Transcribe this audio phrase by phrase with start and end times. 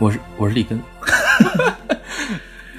[0.00, 0.80] 我是我是李根，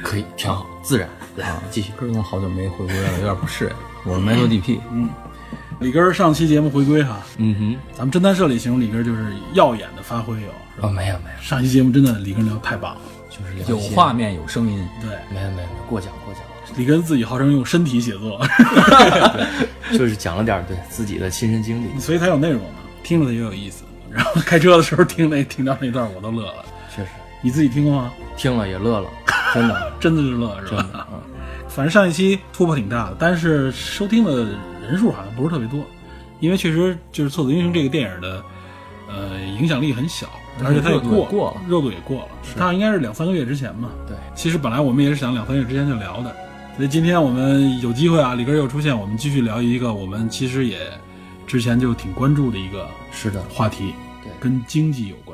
[0.02, 1.08] 可以挺好，自然。
[1.36, 1.92] 来，继续。
[1.96, 3.72] 哥，好久没回归了，有点不适应。
[4.12, 5.08] 我是 Metal DP，嗯，
[5.80, 10.82] 李根儿上期节目回归哈，嗯哼，咱们侦探社里形容李根儿就是耀眼的发挥有，啊？
[10.82, 16.42] 哦，没有没有，上期节目真的李根儿聊得太棒了，就是有画，面有声音，对，没有没有没有，过奖过奖，
[16.76, 18.44] 李根自己号称用身体写作，
[19.94, 23.84] 就是讲了点儿对自己的亲身经历，所以才有内容嘛，听着它也有意思。
[24.10, 26.66] 然后开车的时候听那听到那段我都乐了，
[27.42, 28.12] 你自己听过吗？
[28.38, 29.10] 听了也乐了，
[29.54, 29.94] 真的。
[30.00, 31.08] 真的是乐是吧？
[31.12, 31.20] 嗯。
[31.68, 34.46] 反正上一期突破挺大的，但是收听的
[34.88, 35.80] 人数好像不是特别多，
[36.40, 38.44] 因为确实就是《错子英雄》这个电影的，
[39.08, 40.28] 呃，影响力很小，
[40.64, 41.62] 而且它也热过过了。
[41.70, 43.90] 热度也过了，它应该是两三个月之前嘛。
[44.06, 46.36] 对，其实本来我们也是想两三个月之前就聊的，
[46.76, 50.78] 所以今天我们有机会啊，李根又出现，我们继续聊一个我们其实也
[51.48, 54.32] 之前就挺关注的一个是的，话题，对。
[54.42, 55.31] 跟经济有关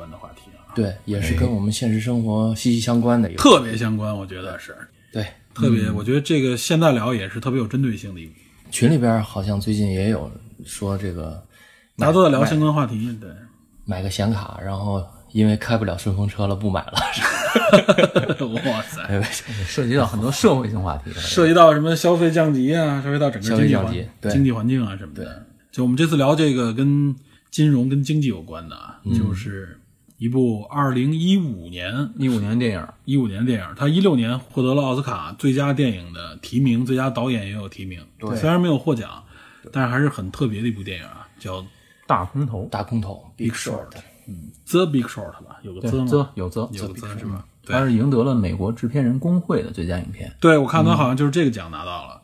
[0.82, 4.76] 对，也是跟我们现实生活息息相关的一个，特别相关，我觉得是
[5.12, 5.26] 对。
[5.54, 8.32] 特别，我觉得这个现在聊也是特别有针对性的一个。
[8.70, 10.30] 群里边好像最近也有
[10.64, 11.42] 说这个
[11.96, 13.28] 大家都在聊相关话题，对，
[13.84, 16.92] 买个显卡，然后因为开不了顺风车了不买了，
[18.70, 19.20] 哇塞，哎
[19.66, 21.10] 涉及到很多社会性话题。
[21.18, 25.44] 涉及到什么消费降级啊，涉及到整个经济经济环境啊什么的。
[25.72, 27.16] 就我们这次聊这个跟
[27.50, 29.77] 金融跟经济有关的啊，就是
[30.18, 38.04] 一部二零一五年一五年电影，一五年的电影，他一六年获得了奥斯卡最佳电影的提名，最佳导演也有提名。
[38.18, 39.22] 对虽然没有获奖，
[39.72, 41.62] 但是还是很特别的一部电影啊，叫
[42.06, 43.86] 《大空头，大空头 Big Short
[44.26, 44.50] 嗯》。
[44.70, 46.06] The Big Short 吧，有个对 The 吗？
[46.06, 47.44] 则有则，有个 The 是吧？
[47.64, 50.34] 对他是赢得了美国制片人工会的最佳影片。
[50.40, 52.22] 对，我看他好像就是这个奖拿到了。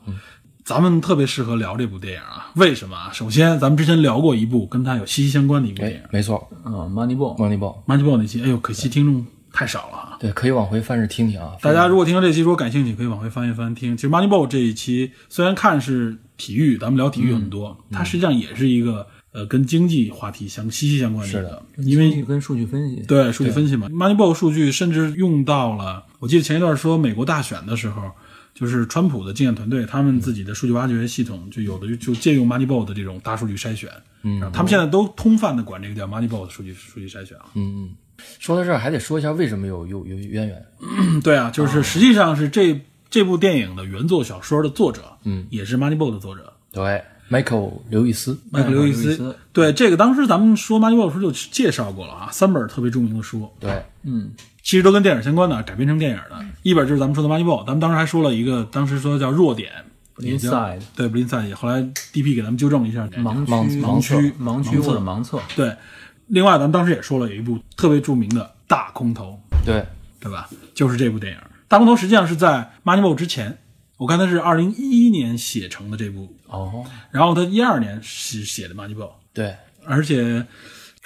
[0.65, 3.11] 咱们特别适合聊这部电影啊，为什么啊？
[3.13, 8.41] 首先，咱们之前聊过一部跟它有息息相关的一部电影哎，没错嗯，Moneyball，，Moneyball，《Moneyball》那期。
[8.41, 10.17] 哎呦，可惜听众太少了啊！
[10.19, 11.51] 对，可以往回翻着听听啊。
[11.61, 13.95] 大家如果听到这期如果感兴趣，可以往回翻一翻听。
[13.95, 28.01] 其实《Moneyball》这一期虽然看是体育，咱们聊体育很多，它实际上也是一个呃跟经济话题相息息相关的一个是的，因为跟数据分析，对数据分析嘛，Moneyball 数据甚至用到了，我记得前一段说美国大选的时候，
[28.55, 33.91] 就是川普的竞选团队他们自己的数据挖掘系统，就有的就就借用 Moneyball 的这种大数据筛选，
[34.23, 37.47] 嗯，他们现在都通泛的管这个叫 Moneyball 的数据数据筛选啊。
[37.53, 37.89] 嗯嗯，
[38.39, 40.65] 说到这儿还得说一下为什么有有有渊源。
[40.79, 42.79] 嗯，对啊，就是实际上是这
[43.09, 46.53] 这部电影的原作小说的作者，嗯，也是 Moneyball 的作者。
[46.71, 54.31] 对，Michael 刘易斯，Michael 刘易斯斯，对这个当时咱们说 Moneyball 的时候就介绍过了啊，三本特别著名的书，对，嗯，
[54.65, 56.43] 其实都跟电影相关的，改编成电影的。
[56.63, 59.71] 一本就是咱们说的《Moneyball》，咱们当时还说了一个，当时说叫弱点
[60.17, 61.81] 对 i d e 后来
[62.11, 65.71] DP 给咱们纠正了一下，盲区、盲盲区盲区或者盲测，对。
[66.27, 69.85] 另外，咱们当时也说了有一部特别著名的大空头，对，
[70.19, 70.49] 对吧？
[70.73, 71.39] 就是这部电影。
[71.67, 72.47] 大空头实际上是在
[72.83, 73.59] 《Moneyball》之前，
[73.97, 78.95] 我看他是二零一一年写成的这部，哦，然后他一二年是写的《Moneyball》，
[79.31, 79.55] 对，
[79.85, 80.43] 而且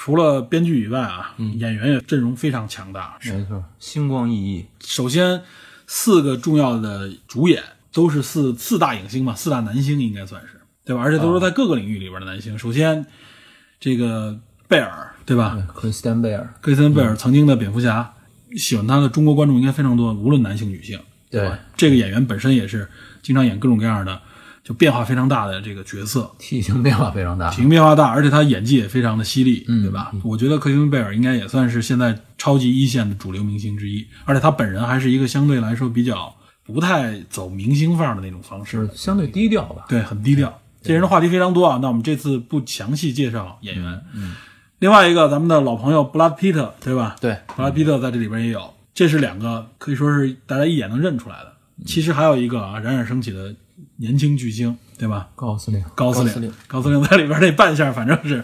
[0.01, 5.41] 除了编剧以外啊，演员也阵容非常强大，没错，星光熠熠，首先，
[5.87, 7.61] 四个重要的主演
[7.91, 11.01] 都是四四大影星嘛，四大男星应该算是，对吧？
[11.01, 12.57] 而且都是在各个领域里边的男星。
[12.57, 13.05] 首先，
[13.77, 14.39] 这个
[14.69, 15.61] 贝尔，对吧？
[15.67, 18.13] 克里斯丹贝尔，克里斯汀贝尔曾经的蝙蝠侠，
[18.55, 20.97] 喜欢他的中国观众应该非常多，无论男性女性，
[21.29, 21.59] 对吧？
[21.75, 22.87] 这个演员本身也是
[23.21, 24.21] 经常演各种各样的，
[24.69, 30.12] 就变化非常大的这个角色，体型变化非常大体，型变化大，而且他演技也非常的犀利，对吧？
[30.24, 36.32] 我觉得克林贝尔应该也算是现在超级一线的主流明星之一，而且他本人还是一个相对来说比较
[36.64, 39.85] 不太走明星范儿的那种方式是，相对低调吧。
[39.90, 40.55] 对，很低调。
[40.84, 44.02] 这人的话题非常多啊，那我们这次不详细介绍演员。
[44.14, 44.35] 嗯，
[44.78, 47.16] 另外一个咱们的老朋友布拉德皮特，对吧？
[47.20, 51.53] 对，布拉德皮特在这里边也有，这是两个可以说是大家一眼能认出来的。
[51.88, 53.55] 其实还有一个啊，冉冉升起的
[53.97, 55.29] 年轻巨星，对吧？
[55.35, 58.43] 高司令，高司令高司令在里边那扮相，反正是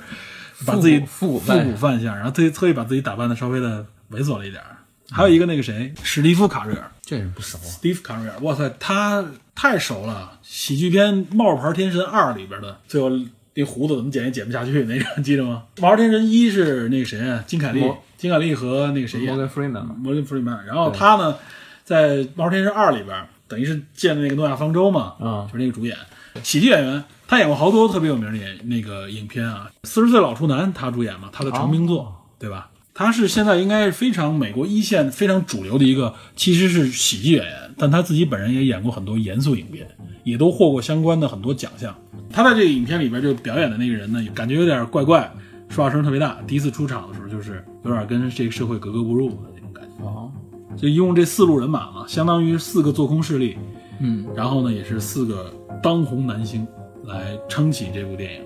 [0.65, 4.77] 把自己复古复古扮相，然后特意特意把自己打扮的稍微的猥琐了一点儿。
[5.11, 7.65] 还有一个那个谁，史蒂夫卡瑞尔这人不熟啊。
[7.65, 9.23] ，Steve 卡瑞尔，哇塞，他
[9.53, 10.39] 太熟了。
[10.41, 13.11] 喜剧片《冒牌天神二》里边的最后
[13.53, 15.63] 那胡子怎么剪也剪不下去那个， 记得吗？
[15.81, 17.43] 《冒牌天神一》是那个谁啊？
[17.45, 17.83] 金凯利，
[18.17, 20.65] 金凯利和那个谁演的 Morgan Freeman 嘛，摩根弗里曼。
[20.65, 21.37] 然后他呢，
[21.83, 23.15] 在《冒牌天神二》里边，
[23.47, 25.95] 等于是建的那个诺亚方舟嘛，嗯就是那个主演，
[26.43, 29.69] 喜剧演员，他演过好多特别有名的演那个影片啊。
[29.83, 32.69] 四十岁老处男他主演嘛，他的成名作，对吧？
[32.97, 39.85] 他是现在应该是非常美国一线非常主流的一个，其实是喜剧演员，但他自己本人也演过很多严肃影片，
[40.23, 41.93] 也都获过相关的很多奖项。
[42.31, 45.29] 他在这个影片里边就表演的那个人呢，感觉有点怪怪，
[45.67, 46.37] 说话声特别大。
[46.47, 50.05] 第一次出场的时候，就是有点跟这个社会格格不入的那种感觉。
[50.05, 50.31] 哦，
[50.75, 53.57] 就一共这四路人马嘛，相当于四个做空势力，
[53.99, 55.51] 嗯，然后呢，也是四个
[55.81, 56.67] 当红男星
[57.05, 58.41] 来撑起这部电影。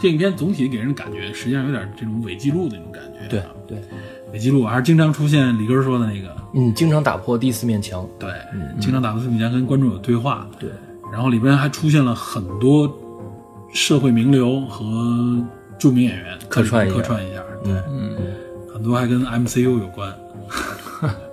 [0.00, 3.28] 电影片总体给人感觉，实际上有点这种伪记录的那种感觉。
[3.28, 3.78] 对对，
[4.32, 8.04] 伪记录还是经常出现李根说的那个，嗯，经常打破第四面墙。
[8.18, 10.70] 对，嗯经常打破四面墙跟观众有对话，对，
[11.12, 12.92] 然后里边还出现了很多
[13.72, 14.84] 社会名流和
[15.78, 18.16] 著名演员客串客串一下，对，嗯，
[18.74, 20.12] 很多还跟 MCU 有关，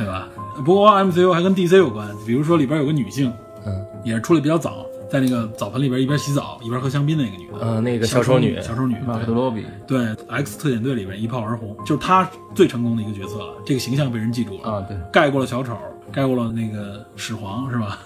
[0.00, 0.28] 对吧？
[0.64, 3.32] 不过 MCU 还跟 DC 有关，比如说里边有个女性，
[3.66, 15.76] 嗯也是出来比较早，在那个澡盆里边一边洗澡一边喝香槟的那个女的，呃，那个小丑女，小丑女，马克对罗比，对，X 特遣队里边一炮而红，就是她最成功的一个角色了，这个形象被人记住了啊对盖过了小丑，
[16.10, 17.98] 盖过了那个始皇，是吧？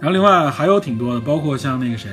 [0.00, 2.10] 然后另外还有挺多的，包括像那个谁，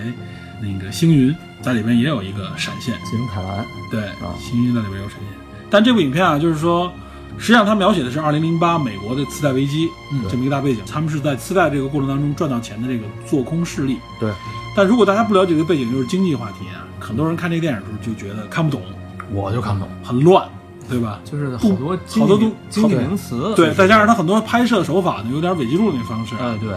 [0.61, 5.27] 那个星云在里边也有一个闪现，星云凯兰，对，啊星云在里边有闪现。
[5.71, 6.91] 但这部影片啊，就是说，
[7.39, 10.83] 实际上他描写的是2008美国的次贷危机，嗯这么一个大背景。
[10.85, 13.97] 他们是在次贷这个过程当中赚到钱的这个做空势力。
[14.19, 14.31] 对，
[14.75, 18.81] 但如果大家不了解这个背景，就是经济话题啊，很多人看这个电影的时候就觉得看不懂，
[19.33, 20.45] 我就看不懂，很乱，
[20.89, 21.21] 对吧？
[21.23, 26.69] 就是好多好多都经济好名词，对，再加上它很多拍摄手法呢，有点伪纪录那方式，哎对，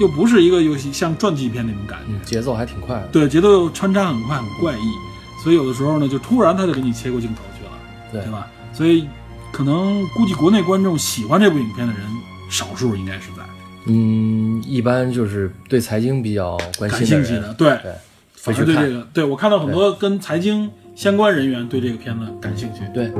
[0.00, 2.06] 又不是一个游戏像传记片那种感觉。
[2.08, 3.06] 嗯，节奏还挺快的。
[3.12, 7.70] 对，节奏又穿插很快，很怪异，所以有的时候呢，就突然他就给你切过镜头去了，
[8.10, 8.46] 对对吧？
[8.72, 9.06] 所以
[9.52, 12.02] 可能估计国内观众喜欢这部影片的人
[12.48, 13.42] 少数，应该是在。
[13.86, 17.92] 嗯，一般就是对财经比较关感兴趣的，对，对，
[18.34, 22.80] 反而对这个，对我看到很多跟财经相关人员对这个片子感兴趣。
[22.92, 23.10] 对，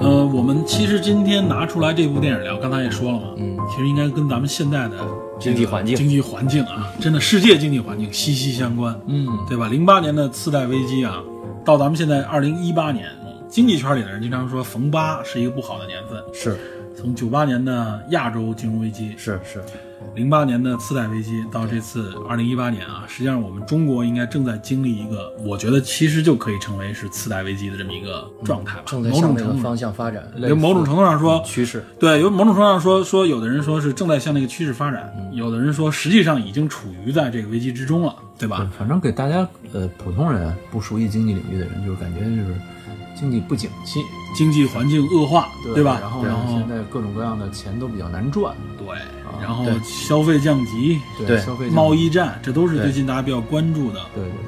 [0.00, 4.96] 呃，我们其实今天拿出来这部电影聊，刚才也说了嘛，嗯，其实应该跟咱们现在的
[5.42, 8.98] 经济环境经济环境啊，真的世界经济环境息息相关。
[9.06, 9.66] 嗯，对吧？
[9.68, 11.20] 零八年的次贷危机啊，
[11.64, 13.08] 到咱们现在二零一八年，
[13.48, 16.22] 经济圈里的人经常说逢八是一个不好的年份。
[16.32, 16.56] 是
[16.96, 19.62] 从九八年的亚洲金融危机，是是，
[20.14, 28.84] 零八年的次贷危机，到这次二零一八年啊，实际上我们中国应该正在经历一个，我觉得其实就可以称为是次贷危机的这么一个状态吧。
[28.86, 31.84] 正在某向那个方种程度上，向发展，有某种程度上说，趋势。
[31.98, 38.70] 对，有某种程度上说说，有的人说是正在向那个趋势发展，嗯有的人说实际上已经处于在这个危机之中了，对吧？
[38.78, 42.54] 反正给大家呃普通人不熟悉经济领域的人，就是感觉就是
[43.14, 44.00] 经济不景气，
[44.36, 45.98] 经济环境恶化，对吧？
[46.00, 48.86] 然后然，后现在各种各样的钱都比较难赚，对，
[49.40, 51.40] 然后消费降级、对。
[51.40, 54.00] 消费贸易战，这都是最近大家比较关注的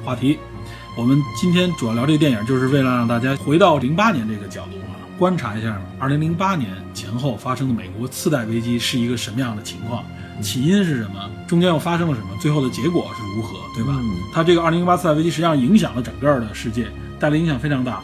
[0.03, 0.37] 话题。
[0.97, 10.05] 我们今天主要聊这个电影，就是为了让大家回到零八年这个角度啊，观察一下二零零八年前后发生的美国次贷危机是一个什么样的情况，
[10.41, 13.93] 起因是什么，中间又发生了什么，最后的结果是如何，对吧？
[13.99, 14.09] 嗯。
[14.33, 16.87] 它这个二零零八次贷危机实际上影响了整个的世界，
[17.19, 18.01] 带来影响非常大，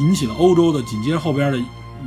[0.00, 1.58] 引起了欧洲的紧接着后边的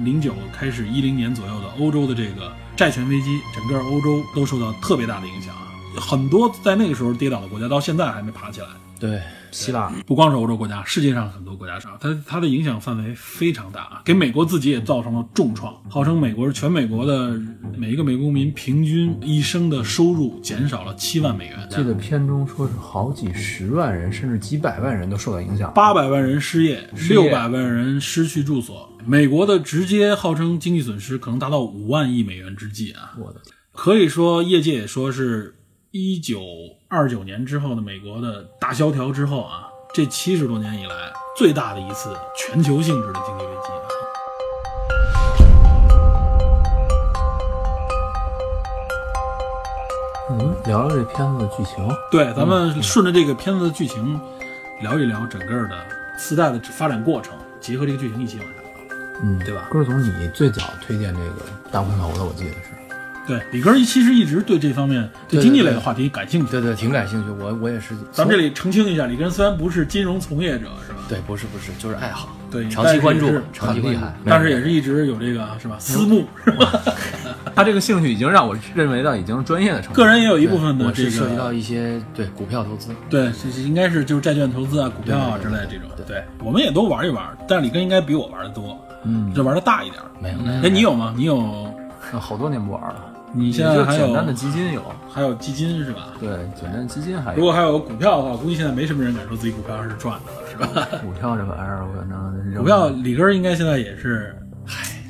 [0.04, 5.68] 零九开始一零年左右的欧洲的这个债权危机，整个欧洲都受到特别大的影响啊。
[5.98, 8.68] 很多在那个时候跌倒的国家到现在还没爬起来，
[9.00, 15.74] 对，希腊，不光是欧洲国家，世界上很多国家上，它它的影响范围非常大啊，给美国自己也造成了重创。
[15.90, 17.40] 号称美国是全美国的
[17.78, 25.72] 每一个美国公民平均一生的收入减少了七万美元，记得片中说是好几十万人，甚至几百万人都受到影响。
[25.74, 28.92] 八百万人失业，六百万人失去住所。
[29.06, 33.16] 美国的直接号称经济损失可能达到五万亿美元之际啊！
[33.18, 35.56] 我的天，可以说，业界也说是
[35.92, 36.42] 一九
[36.92, 40.96] 二九年之后的美国的大萧条之后啊，这七十多年以来
[41.38, 43.86] 最大的一次全球性质的经济危机啊。
[50.32, 51.88] 嗯，聊聊这片子的剧情。
[52.10, 54.20] 对，咱们顺着这个片子的剧情
[54.82, 55.78] 聊一聊整个的
[56.18, 58.64] 四代的发展过程，结合这个剧情一起往下聊。
[59.22, 62.79] 嗯，对吧歌总，你最早推荐这个大空头的，我记得是。
[63.30, 66.52] 对，李根其实一直对这方面对经济类的话题感兴趣。
[66.52, 67.30] 对对，挺感兴趣。
[67.40, 67.96] 我我也是。
[68.12, 71.00] 咱们这里澄清一下，李根虽然不是金融从业者，是吧？
[71.08, 72.30] 对，不是不是，就是爱好。
[72.50, 75.76] 对，长期关注长期厉害但是也是一直有这个是吧？
[75.78, 76.82] 私募是吧？
[77.54, 79.96] 他这个兴趣已经让我认为到已经专业的程度。
[79.96, 85.88] 个人也有一部分的我这是涉及到，一些对股票投资，对，应该是就是债券投资啊、股票啊之类的这种。
[86.08, 90.02] 对，我们也都玩一玩，但是李根应该比我玩的多，嗯，就玩的大一点。
[90.20, 91.14] 没有哎，你有吗？
[91.16, 91.72] 你有？
[92.20, 93.06] 好多年不玩了。
[93.34, 94.82] 你现在还有简单的基金有，
[95.12, 96.08] 还有基金是吧？
[96.20, 97.38] 对，简单的基金还有。
[97.38, 100.88] 如果还有股票的话，估计现在没什么人敢说自己股票是赚的了，是吧？
[101.04, 104.36] 股票这玩意儿，我反正股票里根儿应该现在也是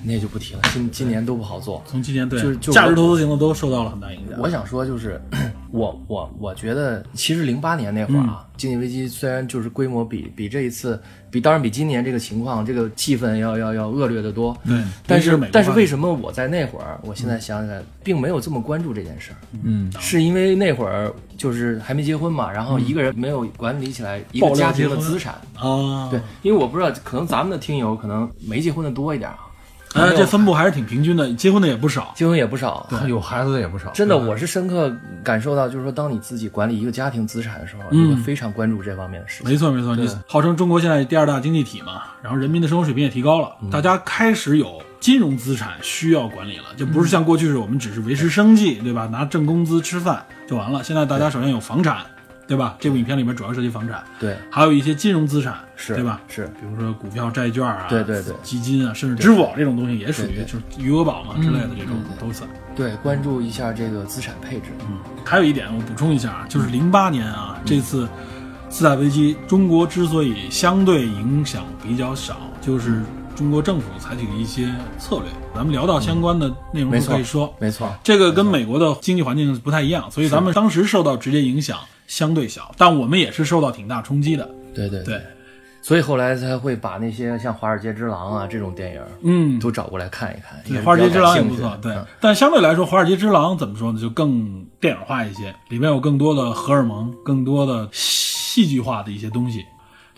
[0.04, 0.62] 那就不提了。
[0.74, 1.84] 今今年都不好做。
[1.88, 4.40] 从今年对就是就价值投资型的都受到了很大影响。
[4.40, 5.22] 我想说，就是
[5.72, 14.58] 我我我觉得，其实零八年那会儿啊，经济危机虽然就是规模比比这一次比当然比今年这个情况这个气氛要要要恶劣的多。
[14.66, 19.38] 对，但是但是为什么我在那会儿，我现在想起来，并没有这么关注这件事儿？
[19.64, 25.36] 嗯，是因为那会儿就是还没结婚嘛，然后一个人没有管理起来一个家庭的资产。
[25.56, 26.10] 啊？
[26.10, 29.40] 对，，因为我不知道，可能咱们的听友可能没结婚的多一点啊，
[29.96, 32.14] 哎，这分布还是挺平均的，结婚的也不少。
[32.16, 32.88] 结婚也不少。
[33.08, 33.90] 有孩子的也不少。
[33.92, 39.52] 真的，我是深刻感受到，就是说，当你自己管理一个家庭资产的时候，嗯你会非常关注这方面的事情。
[39.52, 49.08] 没错没错，你号称中国现在第二大经济体嘛，然后人民的生活水平也提高了，大家开始有金融资产需要管理了，就不是像过去是我们只是维持生计，对吧？
[49.08, 50.84] 拿挣工资吃饭就完了。
[50.84, 52.06] 现在大家首先有房产，
[52.50, 52.76] 对吧？
[52.80, 56.20] 这部影片里面主要涉及房产，对，还有一些金融资产，是对吧？
[56.28, 62.50] 是，比如说股票、债券啊，对对对基金啊，甚至支付宝这种东西也属于就是余额宝嘛之类的这种都算。
[62.76, 64.72] 对，关注一下这个资产配置。
[64.90, 68.10] 嗯还有一点我补充一下啊，就是零八年啊，这次
[68.68, 73.04] 次贷危机，中国之所以相对影响比较少，就是
[73.36, 75.26] 中国政府采取的一些策略。
[75.54, 81.78] 咱们聊到相关的内容都可以说，没错，这个跟美国的经济环境不太一样，所以咱们当时受到直接影响
[82.10, 84.50] 相对小，但我们也是受到挺大冲击的。
[84.74, 85.04] 对对。
[85.04, 85.22] 对，
[85.82, 90.60] 所以后来才会把那些像《华尔街之狼》啊这种电影嗯，都找过来看一看。
[90.68, 92.06] 对，华尔街之狼也不错，对嗯。
[92.20, 94.02] 但相对来说，华尔街之狼怎么说呢？
[94.02, 99.64] 就更电影化一些，里面有更多的荷尔蒙，更多的戏剧化的一些东西。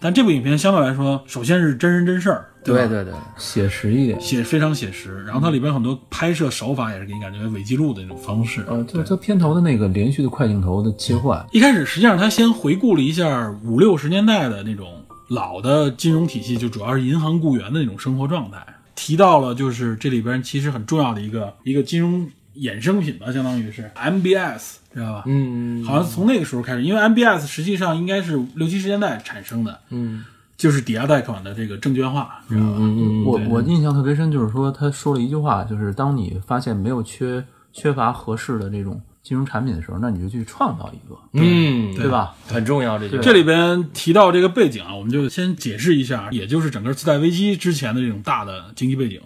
[0.01, 2.47] 但这部影片相对来说，首先是真人真事儿，吧？
[2.63, 4.19] 对对对，写实一点。
[4.19, 8.65] 写非常写实，然后它里边很多拍摄手法也是给你感觉伪记录的那种方式。
[8.67, 18.57] 呃，就它片头的那个连续的快镜头的切换，一开始实际上他先回顾了一下五六十年代的那种老的金融体系，就主要是银行雇员的那种生活状态，
[18.95, 25.23] 提到了就是这里边其实很重要的一个一个金融衍生品吧，相当于是 MBS，知道吧？
[25.25, 30.23] 嗯好像从那个时候开始，因为 MBS 实际上应该是六七十年代产生的，嗯
[30.57, 32.75] 就是抵押贷款的这个证券化，知道吧？
[32.79, 37.43] 嗯我我印象特别深，就是说他说了一句话，就是当你发现没有缺
[37.73, 42.35] 缺乏合适的这种金融产品的时候，那你就去创造一个，嗯，对吧？
[42.47, 43.21] 很重要这句话。
[43.23, 49.19] 这里边提到这个背景啊，我们就先解释一下，也就是整个次贷危机之前的这种大的经济背景。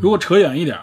[0.00, 0.78] 如果扯远一点，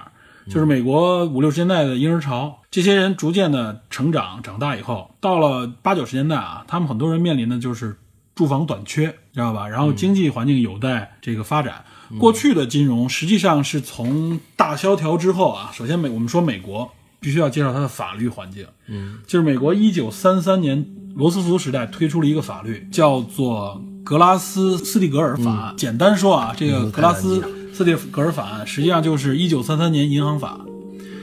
[0.49, 7.95] 就是美国五六十年代的婴儿潮，这些人逐渐的成长长大以后，到了八九十年代啊，他们很多人面临的就是
[8.35, 9.67] 住房短缺，知道吧？
[9.67, 11.85] 然后经济环境有待这个发展。
[12.17, 16.89] 过去的金融实际上是从大萧条之后啊，首先美我们说美国
[17.19, 20.83] 必须要介绍它的法律环境，嗯，就是美国一九三三年
[21.15, 25.75] 罗斯福时代推出了一个法律，叫做格拉斯斯蒂格尔法案。
[25.77, 27.43] 简单说啊，这个格拉斯
[27.79, 30.59] 斯蒂格尔法案实际上就是一九三三年银行法，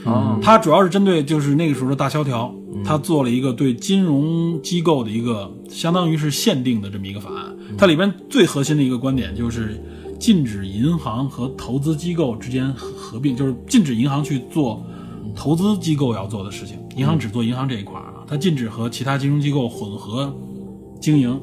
[0.05, 2.51] 哦，它主要是针对就是那个时候的大萧条，
[2.83, 7.55] 它做了一个对金融机构的一个相当于是限定的这么一个法案。
[7.77, 9.79] 它里边最核心的一个观点就是
[10.19, 14.83] 禁止银行和投资机构之间合合并，就是禁止银行去做
[15.35, 20.35] 投资机构要做的事情，银行只做银行这一块儿啊，它禁止和其他金融机构混合
[20.99, 21.39] 经营，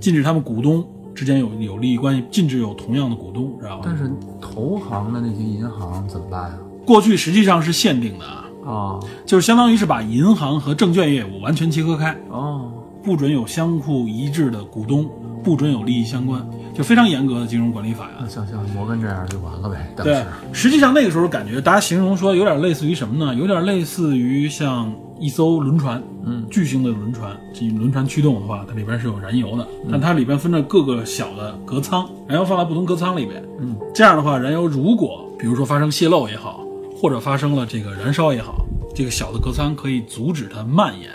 [0.00, 0.82] 禁止他们股东
[1.14, 3.82] 之间有有利益关系，禁止有同样的股东，知道吧？
[3.84, 6.58] 但是投行的那些银行怎么办呀？
[6.84, 8.40] 过去实际上是限定的啊。
[8.64, 15.06] 哦就是相当于是把银行和证券业务完全切割开，哦，不准有相互一致的股东，
[15.42, 16.42] 不准有利益相关，
[16.72, 18.26] 就非常严格的金融管理法呀那。
[18.26, 19.92] 像像摩根这样就完了呗。
[19.94, 23.34] 当对，实际上那个时候感觉大家形容说有点类似于什么呢？
[23.34, 24.90] 有点类似于像
[25.24, 36.62] 一艘轮船，嗯，巨型的轮船，这轮船驱动的话，它里边是有燃油的，但它里边分着各个小的隔舱，燃油放在不同隔舱里边，嗯，这样的话，燃油如果比如说发生泄漏也好，
[36.94, 41.08] 或者发生了这个燃烧也好，这个小的隔舱可以阻止它蔓延，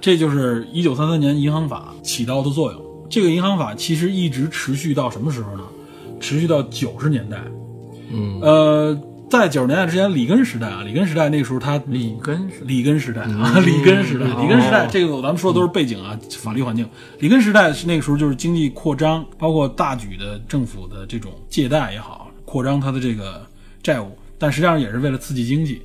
[0.00, 2.82] 这就是一九三三年银行法起到的作用。
[3.08, 5.62] 这个银行法其实一直持续到什么时候呢？
[6.18, 7.40] 持续到九十年代。
[8.12, 9.00] 嗯呃，
[9.32, 16.86] 在九十年代之前，里根时代啊，里根时代那个时候他里根里根时代啊，里根时代，里根时代，这个咱们说的都是背景啊，法律环境。
[17.18, 23.46] 里根时代是那个时候就是经济扩张，包括大举的政府的这种借贷也好，扩张它的这个
[23.82, 25.80] 债务，但实际上也是为了刺激经济。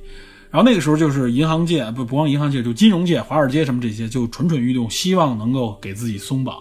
[0.50, 6.54] 然后那个时候就是银行界不不光银行界，就金融界、华尔街什么这些就蠢蠢欲动，希望能够给自己松绑，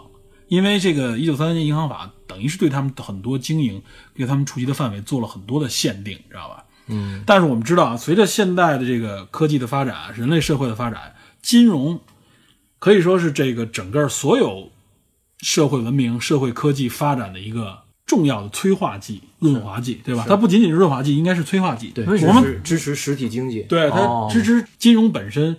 [0.48, 3.82] 因为这个一九三三年银行法等于是对他们很多经营、
[4.16, 6.64] 对他们触及的范围做了很多的限定，知道吧？
[6.88, 7.24] 嗯。
[7.26, 12.00] 但是我们知道啊，随着现代的这个科技的发展，人类社会的发展，金融
[12.80, 14.72] 可以说是这个整个所有
[15.40, 20.26] 社会文明、社会科技发展的一个重要的催化剂、润滑剂，对吧？
[20.28, 21.90] 它不仅仅是润滑剂，应该是催化剂。
[21.90, 23.62] 对，为什么支持实体经济。
[23.64, 25.56] 对它哦支持金融本身，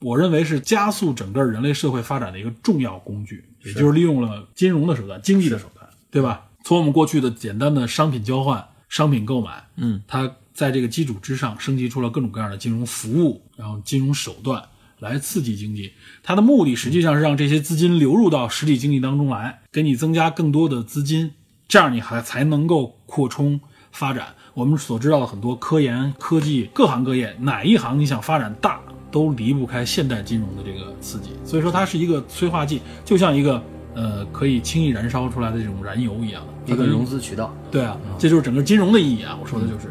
[0.00, 6.46] 我认为是加速整个人类社会发展的一个重要工具，也就是利用了金融的手段、经济的手段，对吧？
[6.64, 14.62] 从我们过去的简单的商品交换、商品购买，嗯，它在这个基础之上升级出了各种各样的金融服务，然后金融手段
[14.98, 15.90] 来刺激经济。
[16.22, 21.32] 它的目的实际上是让这些资金流入到实体经济当中来，给你增加更多的资金，
[21.66, 23.58] 这样你还才能够扩充
[23.90, 24.34] 发展。
[24.52, 31.30] 我们所知道的很多科研、科技各行各业，哪一行你想发展大，都离不开现代金融的这个刺激。
[31.42, 33.62] 所以说，它是一个催化剂，就像一个
[33.94, 37.56] 呃可以轻易燃烧出来的这种燃油一样的一个融资渠道。
[37.70, 39.38] 对啊，这就是整个金融的意义啊！
[39.40, 39.88] 我说的就是，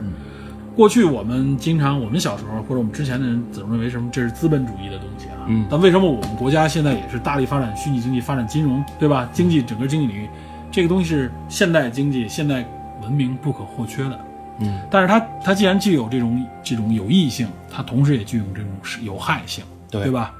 [0.80, 9.28] 过去我们经常，我们小时候或者我们之前的人总认为什么这是资本主义的东西啊，嗯但为什么我们国家现在也是大力发展虚拟经济、发展金融，对吧？
[9.34, 10.30] 经济整个经济领域，
[10.72, 12.66] 这个东西是现代经济、现代
[13.02, 14.18] 文明不可或缺的。
[14.60, 18.72] 嗯，但是它它既然具有这种这种有益性，它同时也具有这种
[19.02, 20.32] 有害性，对对吧？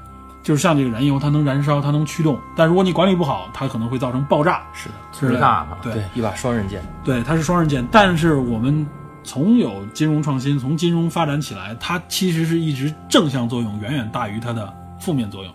[0.42, 4.62] 就是像这个燃油，它能燃烧，它能驱动，但如果你管理不好，它可能会造成爆炸。
[4.72, 6.80] 是的，之类的最大的对对，一把双刃剑。
[7.04, 7.86] 对，它是双刃剑。
[7.92, 8.86] 但是我们
[9.22, 15.52] 从有金融创新，从金融发展起来，它其实是一直正向作用远远大于它的负面作用。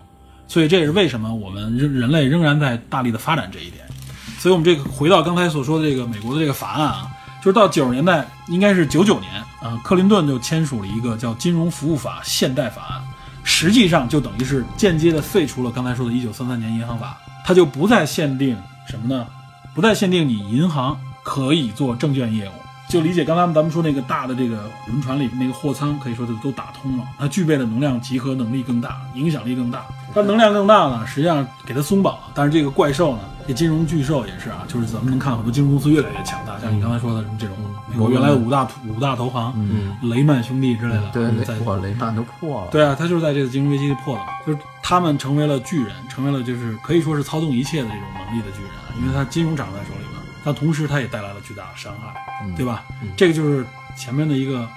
[0.47, 3.83] 所以这也是为什么我们人人类仍然在大力的发展这一点。
[4.37, 7.07] 所以我们这个回到刚才所说的这个美国的这个法案啊，
[7.41, 13.01] 就是到九十年代，应该是九九年啊，克林顿就签署了一个叫《金融服务法》现代法案，
[13.43, 18.55] 实际上就等于是间接的废除了刚才说的1933年银行法，它就不再限定
[18.87, 19.25] 什么呢？
[19.73, 22.51] 不再限定你银行可以做证券业务，
[22.87, 29.85] 就理解刚才咱们说那个大的这个轮船里那个货舱，可以说就都打通了，它具备的能量集合能力更大，影响力更大。
[30.13, 37.55] 它能量更大呢，实际上给它松绑了，但是这个怪兽呢，这金融巨兽也是啊，就是咱们能看很多金融公司越来越强大，像你刚才说的什么这种
[37.91, 50.14] 美国原来的五大五大投行，嗯，雷曼兄弟之类的，对在雷曼都破了，对啊，他就是在这个金融危机破的，就是他们成为了巨人，成为了就是可以说是操纵一切的这种能力的巨人啊，因为他金融掌握在手里嘛，
[50.45, 52.13] 但同时它也带来了巨大的伤害，
[52.55, 52.85] 对吧？
[53.17, 53.65] 这个就是
[53.97, 54.69] 前面的一个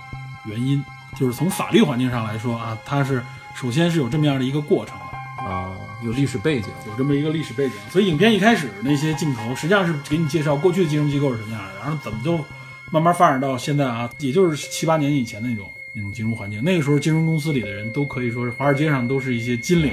[0.47, 0.83] 原因，
[1.15, 3.23] 就是从法律环境上来说啊，它是
[3.55, 5.05] 首先是有这么样的一个过程的。
[5.39, 5.71] 啊，
[6.03, 12.45] 有历史背景，有这么一个历史背景，所以影片一开始那些镜头实际上是给你介绍过去的金融机构是什么样的，然后怎么就
[12.91, 16.63] 慢慢发展到现在啊，也就是七八年以前那种那种金融环境。
[16.65, 19.93] 那个时候，金融公司里的人都可以说是华尔街上都是一些金领。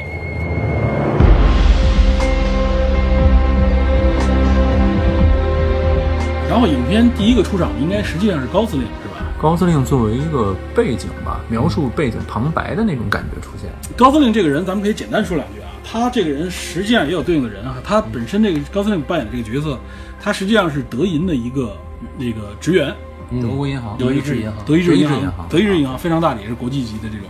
[6.55, 9.25] 然后，影片第一个出场应该实际上是高司令，是吧？
[9.37, 13.69] 高司令作为一个背景吧，描述背景旁白的那种感觉出现。
[13.97, 15.67] 高司令这个人，咱们可以简单说两句啊。
[15.83, 17.75] 他这个人实际上也有对应的人啊。
[17.83, 19.77] 他本身这个高司令扮演的这个角色，
[20.21, 21.75] 他实际上是德银的一个
[22.17, 22.95] 那个职员，
[23.41, 27.27] 德国银行，德意志银行德意志银德意志银行德意志银行非常大的，也是国际级的这种。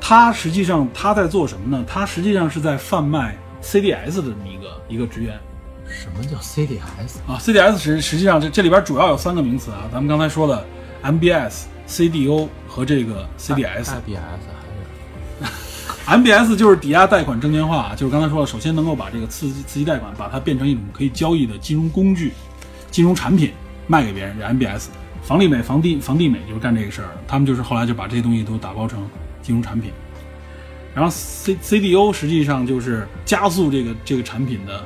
[0.00, 1.84] 他实际上他在做什么呢？
[1.86, 5.38] 他实际上是在贩卖 CDS 的这么一个一个职员
[5.90, 7.18] 什么叫 CDS？
[7.26, 7.38] 啊。
[7.38, 10.64] CDS 实实际上这这里边主要有三个名词啊，咱们刚才说的
[11.02, 13.84] MBS、CDO 和这个 CDS。
[13.84, 13.90] IBS
[16.04, 22.32] 还是 MBS 就是抵押贷款证券化，就是刚才说的，首先能够把这个刺激刺激贷款，把它变成一种可以交易的金融工具、
[22.90, 23.52] 金融产品
[23.86, 24.88] 卖给别人，这 MBS。
[25.22, 29.06] 房利美、房地房地美就是干这个事儿，他们就是后来就把这些东西都打包成
[29.42, 29.92] 金融产品。
[30.94, 34.84] 然后 C CDO 实际上就是加速这个这个产品的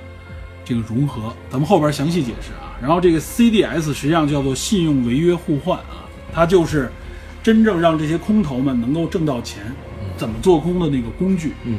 [0.65, 2.77] 这个融合，咱们后边详细解释啊。
[2.81, 6.91] 然后这个 CDS 实际上叫做信用违约互换啊，它就是
[7.43, 9.63] 真正让这些空头们能够挣到钱，
[10.17, 11.53] 怎么做空的那个工具。
[11.65, 11.79] 嗯，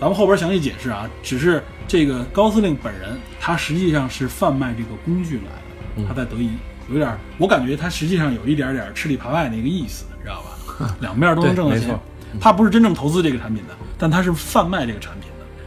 [0.00, 1.08] 咱们后边详细解释啊。
[1.22, 6.50] 只是这个高司令本人，他实际上是贩卖这个工具来的，他在德银
[6.90, 10.96] 有点，我感觉他实际上有一点点吃里扒外那个意思，知道吧？
[11.00, 11.98] 两面都能挣到钱。
[12.38, 15.25] 他不是真正投资这个产品的，但他是贩卖这个产品的。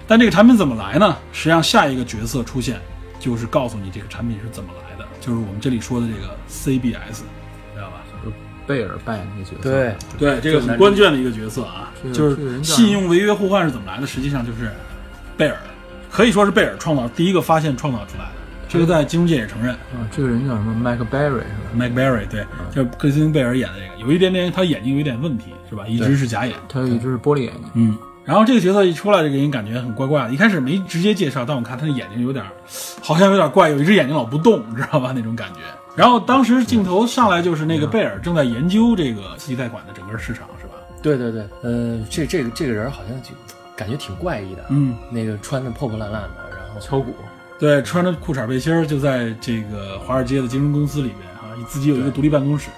[0.09, 1.15] 但这个产品怎么来呢？
[1.31, 2.81] 实际上下一个角色出现，
[3.19, 7.19] 就是告诉你这个产品是怎么来的，就是我们这里说的这个 CBS，
[7.75, 8.01] 知道吧？
[8.23, 9.69] 就是贝尔扮演那个角色。
[9.69, 14.07] 对，对，这个很关键的一个角色啊，就是信用违约互换是怎么来的？
[14.07, 14.71] 实际上就是
[15.37, 15.55] 贝尔，
[16.09, 18.31] 可以说是贝尔创造第一个发现创造出来的。
[18.67, 25.87] 这个在金融界也承认啊，这个人叫什么？Mike Berry 是吧？，Mike Berry 对，就是克里斯汀贝尔演的这个，有一点点他眼睛有一点问题，是吧？
[25.87, 26.55] 一直是假眼。
[26.67, 27.63] 他有一只玻璃眼睛。
[27.73, 27.97] 嗯，
[28.29, 30.31] 然后这个角色一出来，就给人感觉很怪怪的。
[30.31, 32.45] 一开始没直接介绍，但我看他的眼睛有点，
[33.01, 35.11] 好像有点怪，有一只眼睛老不动，你知道吧？
[35.15, 35.61] 那种感觉。
[35.97, 40.73] 然后当时镜头上来就是那个贝尔正在研究这个刺激贷款的整个市场，是吧？
[41.01, 43.29] 对对对，呃，这这个这个人好像就
[43.75, 47.15] 感觉挺怪异的，嗯，那个穿的破破烂烂的，然后敲鼓，
[47.57, 52.69] 对，穿着裤衩背心儿就在这个华尔街的金融公司里面啊，自己有一个独立办公室。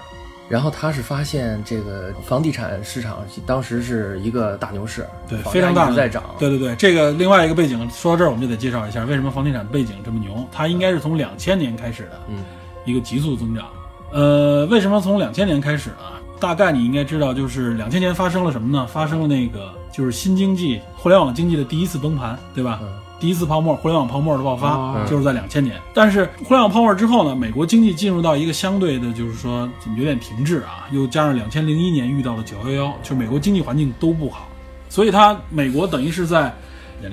[0.48, 10.46] 然后他是发现这个房地产市场当时是一个大牛市，对，非常大的在涨，对对对，这个另外一个背景说到这儿，我们就得介绍一下为什么房地产背景这么牛。
[10.52, 12.44] 它应该是从两千年开始的，嗯，
[12.84, 13.66] 一个急速增长。
[14.12, 15.96] 呃，为什么从两千年开始呢？
[16.38, 18.86] 大概你应该知道，就是两千年发生了什么呢？
[18.86, 22.80] 发生了那个就是新经济、互联网经济的第一次崩盘，对吧？
[22.82, 25.80] 嗯第一次泡沫，互联网泡沫的爆发、哦就是在两千年。
[25.94, 34.48] 但是互联网泡沫之后呢，美国经济进入到一个相对的，就是说有点停滞啊，又加上两千零一年遇到了九幺幺，就美国经济环境都不好，
[34.88, 36.52] 所以它美国等于是在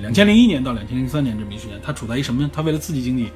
[0.02, 2.50] 两千零一年到两千零三年这么一时间，它处在一什么呢？
[2.52, 3.30] 它为了刺激经济，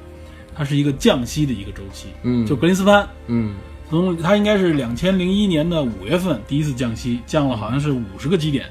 [0.53, 2.09] 它是一个降息的一个周期。
[2.23, 3.55] 嗯就格林斯潘嗯
[3.89, 8.65] 从它应该是两千零一年的五月份第一次降息，降了好像是五十个基点，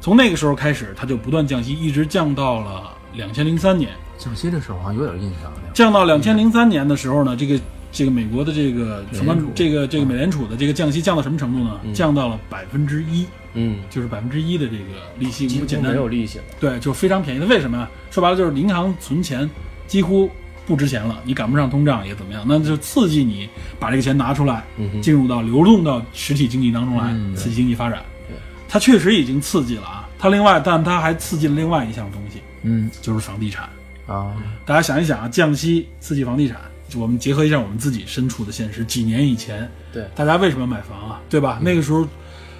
[0.00, 3.90] 从那个时候开始，它就不断降息，一直降到了两千零三年。
[4.18, 5.52] 降息的时候好像有点印象。
[5.74, 7.58] 降到两千零三年的时候呢，这个
[7.90, 11.80] 这个美国的这个什么这个这个美联储的这个降息降到什么程度呢？
[11.92, 17.46] 降到了百分之一，嗯，就是百分之一的这个利息，简单没有利息了，对，就非常便宜的。
[17.46, 17.88] 为什么呀？
[18.12, 19.48] 说白了就是银行存钱
[19.88, 20.30] 几乎
[20.66, 22.44] 不值钱了，你赶不上通胀也怎么样？
[22.46, 23.48] 那就刺激你
[23.80, 28.36] 把这个钱拿出来，嗯进入到流动到实体经济当中来，嗯刺激经济发展对。
[28.68, 33.68] 它确实已经刺激了啊，它另外，但它还刺激了另外一项东西，嗯就是房地产。
[34.06, 34.34] 啊，
[34.66, 36.60] 大家想一想啊，降息刺激房地产，
[36.96, 41.20] 我们结合一下我们自己身处的现实，几年以前，对大家为什么买房啊？
[41.30, 41.60] 对吧？
[41.62, 42.06] 那个时候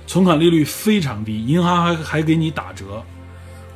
[0.07, 3.03] 存款利率非常低，银行还还给你打折。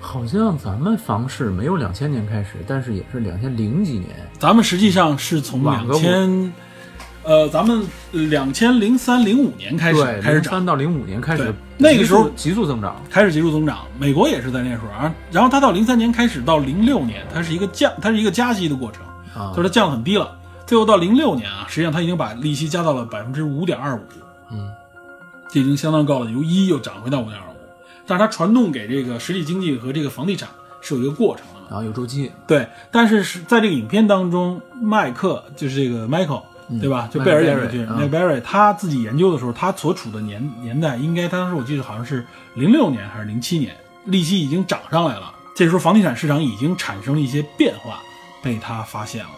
[0.00, 4.10] 好像咱们房市没有两千年开始，但是也是两千零几年。
[4.38, 6.52] 咱们实际上是从两千，
[7.26, 7.84] 呃，咱们
[8.30, 13.02] 两千零三零五年开始，开始涨，三到零五年开始对，那个时候急速增长。
[13.10, 13.78] 开始急速增长。
[13.98, 19.02] 美国也是在那时候啊，然后它到零三年开始到零六年，它是一个降，它是一个加息的过程，
[19.34, 20.38] 啊就是它降很低了。
[20.68, 24.02] 最后到零六年啊，实际上它已经把利息加到了百分之五点二五，
[24.52, 24.70] 嗯，
[25.50, 27.56] 这已经相当高了，由一又涨回到五点二五。
[28.06, 30.48] 但是它传动给这个实体经济和这个房地产
[30.80, 31.66] 是有一个过程的嘛。
[31.70, 36.42] 然后有周期，对，但是是在这个影片当中，麦克就是这个 Michael，、
[36.80, 37.08] 对吧？
[37.12, 43.74] 就贝尔演的这个 Michael Berry，Michael Berry，他自己研究的时候，他所处的年年代，应该当时我记得好像是零六年还是零七年，
[44.04, 48.00] 利息已经涨上来了，这时候房地产市场已经产生了一些变化，
[48.42, 49.30] 被他发现了。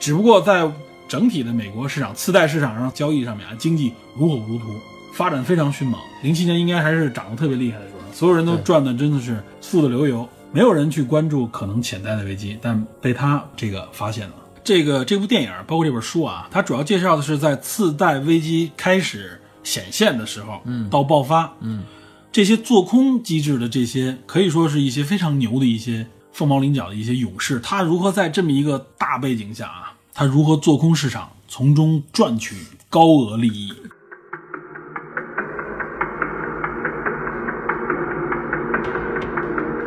[0.00, 0.70] 只不过在
[1.06, 4.64] 整体的美国市场次贷市场上交易上面啊，经济如火如荼，
[5.12, 6.00] 发展非常迅猛。
[6.22, 14.34] 零七年应该还是涨得特别厉害的时候，所有人都赚的真的是富得流油，没有人去关注可能潜在的危机，但被他这个发现了。
[14.64, 21.84] 这个这部电影包括这本书啊，它主要介绍的是在次贷危机开始显现的时候，嗯，到爆发，嗯，
[22.32, 32.56] 这些做空机制的这些可以说是一些非常牛的一些凤毛麟角的一些勇士，他如何在这么一个大背景下啊，他如何做空市场，从中赚取
[32.88, 33.70] 高额利益。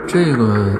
[0.07, 0.79] 这个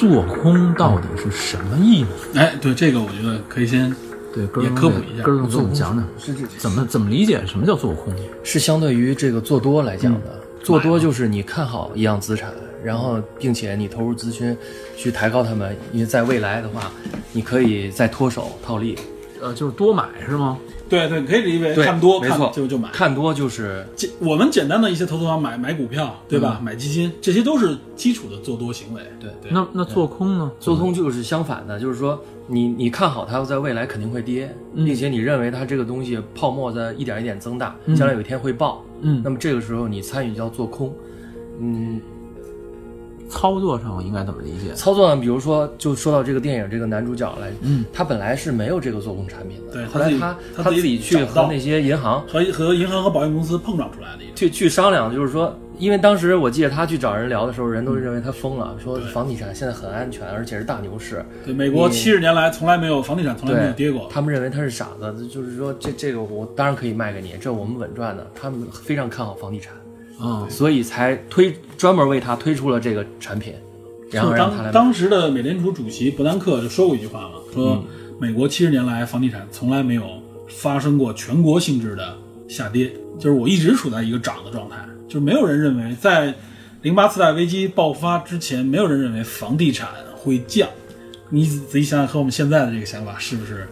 [0.00, 2.38] 做空到底是什么意思？
[2.38, 3.94] 哎，对这个我觉得可以先
[4.32, 8.14] 对，也科普一下根儿总给我们讲讲，是这怎么怎么理解什么叫做空？
[8.42, 12.50] 是相对于这个做多来讲的，做多就是你看好一样资产，
[12.82, 14.56] 然后并且你投入资金
[14.96, 16.90] 去抬高它们，因为在未来的话，
[17.32, 18.96] 你可以再脱手套利。
[19.42, 20.56] 呃，就是多买是吗？
[20.90, 22.90] 对对，你可以理解为看多看没错就就买。
[22.90, 26.60] 看多就是简我们简单的一些投资方法买买股票，对吧？
[26.62, 29.00] 买基金，这些都是基础的做多行为。
[29.20, 30.50] 对对，那那做空呢？
[30.58, 38.84] 做空就是相反的，就是说你你看好它在未来肯定会跌，并且你认为它这个东西泡沫在一点一点增大，将来有一天会爆。
[39.02, 40.92] 嗯那么这个时候你参与叫做空。
[41.60, 42.00] 嗯，
[43.30, 44.74] 操作上应该怎么理解？
[44.74, 54.24] 操作上，比如说就说到这个电影这个男主角来，嗯，他本来是没有这个做空产品的，对后来他他自己自己去和那些银行和和银行和保险公司碰撞出来的。
[54.34, 61.24] 去去商量，就是说因为当时我记得他去找人聊的时候，人都认为他疯了，说房地产现在很安全，而且是大牛市。
[61.44, 64.08] 对，美国你七十年来从来没有房地产从来没有跌过。
[64.10, 68.26] 他们认为他是傻子，就是说这这个我当然可以卖给你，这我们稳赚的。
[68.34, 69.74] 他们非常看好房地产，
[70.20, 73.54] 啊，所以才推专门为他推出了这个产品，
[74.10, 77.84] 然后就是让他来当当时的美联储主席伯南克就说过一句话嘛，说嗯
[78.20, 80.04] 美国七十年来房地产从来没有
[80.48, 82.14] 发生过全国性质的
[82.48, 84.76] 下跌，就是我一直处在一个涨的状态，
[85.08, 86.34] 就是没有人认为在
[86.82, 90.68] 零八次贷危机爆发之前，没有人认为房地产会降。
[91.32, 93.66] 你仔细想想，和我们现在的这个想法是不是？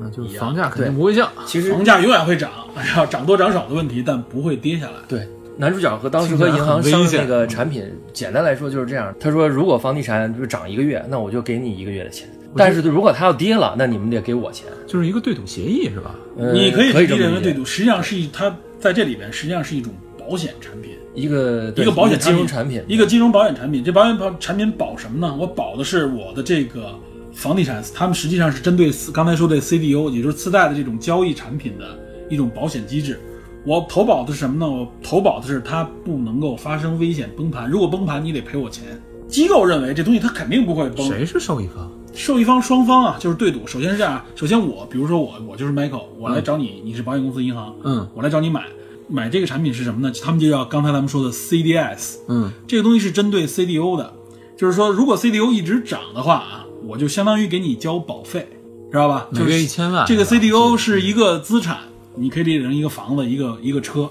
[0.00, 1.28] 嗯，就是房价肯定不会降。
[1.44, 4.92] 其实房价永远会涨，然后，涨多涨少的问题，但不会跌下来。
[5.08, 5.28] 对，
[5.60, 9.14] 男主角和当时和银行商的那个产品，简单来说就是这样。
[9.20, 12.26] 他说，如果房地产就涨一个月，那我就给你一个月的钱。
[12.56, 14.66] 但是如果它要跌了，那你们得给我钱。
[14.86, 16.14] 就是一个对赌协议是吧？
[16.38, 20.92] 呃你可以可以理解为对赌，实际上是一它在这里边实际上是一种保险产品。
[21.14, 23.84] 一个一个保险金融产品，一个金融保险产品。
[23.84, 25.36] 这保险保产品保什么呢？
[25.38, 26.98] 我保的是我的这个
[27.34, 31.84] 房地产，他们实际上是针对刚才说的 CDO，也就是次贷的这种交易产品的
[32.30, 33.20] 一种保险机制。
[33.64, 34.70] 我投保的是什么呢？
[34.70, 38.84] 我投保的是它不能够发生危险崩盘，如果崩盘，你得赔我钱。
[39.28, 41.90] 机构认为这东西它肯定不会崩，谁是受益方？
[42.12, 43.64] 受益方双方啊，就是对赌。
[43.66, 48.64] 首先是这样，首先我，比如说我，我就是 Michael，我来找你，你是保险公司银行，嗯我来找你买，
[49.08, 50.12] 买这个产品是什么呢？
[50.20, 54.12] 他们就叫刚才咱们说的 CDS，嗯，这个东西是针对 CDO 的，
[54.56, 58.48] 就是说如果 CDO 一直涨的话啊，我就相当于给你交保费，
[58.90, 59.28] 知道吧？
[59.30, 61.78] 每个就是月1000万这个 CDO 是一个资产，
[62.16, 64.10] 你可以理解成一个房子，一个一个车。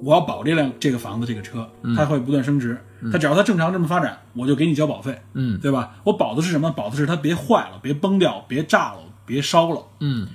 [0.00, 2.78] 我要保这辆这个房子这个车，它会不断升值。
[3.12, 5.96] 它只要它正常这么发展，我就给你交保费，嗯对吧？
[6.04, 6.70] 我保的是什么？
[6.70, 9.82] 保的是它别坏了，别崩掉，别炸了，别烧了。
[9.98, 10.28] 嗯，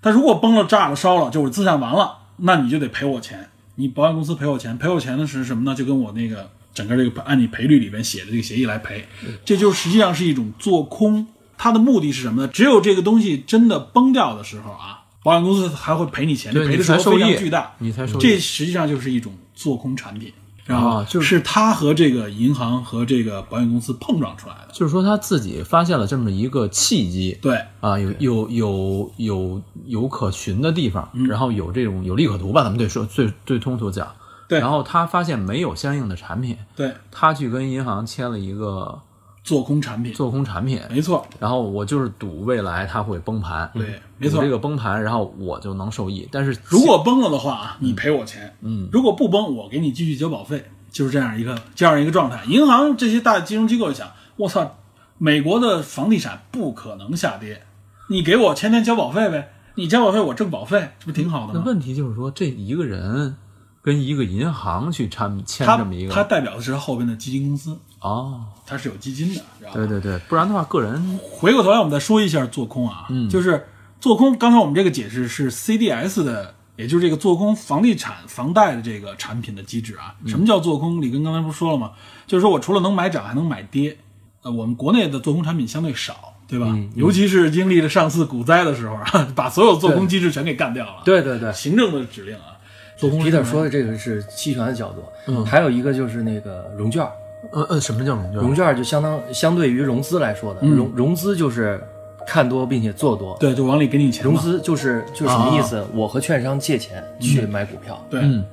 [0.00, 3.48] 它如果崩了、炸了、烧了，就是资产完了，那你就得赔我钱。
[3.74, 5.74] 你保险公司赔我钱，赔我钱的是什么呢？
[5.74, 9.06] 就跟我那个整个这个按你赔率里边写的这个协议来赔，
[9.44, 11.26] 这就实际上是一种做空。
[11.58, 12.48] 它的目的是什么呢？
[12.48, 20.32] 只有这个东西真的崩掉的时候啊，保险公司还会赔你钱，对赔的时候非常巨大，你才受益这实际上就是一种做空产品，
[20.66, 20.96] 知道吗？
[20.96, 24.72] 啊就是他和这个银行和这个保险公司碰撞出来的。
[24.72, 34.10] 就是说他自己发现了这么一个契机，对，啊，有有有有有可循的地方，然后有这种有利可图吧，咱们对说最最通俗讲。
[34.48, 39.00] 对然后他发现没有相应的产品，对，他去跟银行签了一个
[39.44, 44.40] 做空产品，做空产品，没错，然后我就是赌未来它会崩盘，对没错。
[44.42, 46.28] 这个崩盘，然后我就能受益。
[46.30, 52.44] 但是如果崩了的话啊，你赔我钱；嗯，如果不崩，我给你继续交保费，就是这样一个这样一个状态。
[52.44, 54.76] 银行这些大金融机构想，我操，
[55.18, 57.62] 美国的房地产不可能下跌，
[58.08, 61.62] 你给我天天交保费呗，你交保费我挣保费，这不挺好的吗？
[61.64, 63.34] 那问题就是说，这一个人
[63.82, 69.74] 跟一个银行去签签这么一个他代表的是他后边的基金公司，哦，它是有基金的，知道吧？
[69.74, 73.66] 对对对，不然的话，个人回过头来，我们再说一下做空啊，嗯就是
[74.00, 74.36] 做空。
[74.36, 80.14] 刚才我们这个解释是 CDS 的，也就是这个做空房地产房贷的这个产品的机制啊。
[80.26, 81.00] 什么叫做空？
[81.00, 81.92] 李根刚才不是说了吗？
[82.26, 83.96] 就是说我除了能买涨，还能买跌。
[84.42, 86.76] 呃，我们国内的做空产品相对少，对吧？
[86.96, 92.58] 尤其是经历了上次股灾的时候啊， 把所有做空机制全给干掉了。，对对对，行政的指令啊，
[92.98, 97.06] 做空皮特说的这个是期权的角度，嗯还有一个就是那个融券，
[97.50, 98.40] 呃呃，什么叫融券？
[98.40, 101.82] 融券就相当相对于融资来说的，嗯融融资就是
[102.26, 104.32] 看多并且做多，对，就往里给你钱嘛。
[104.32, 105.84] 融资就是就是什么意思？
[105.94, 108.44] 我和券商借钱去买股票，对，嗯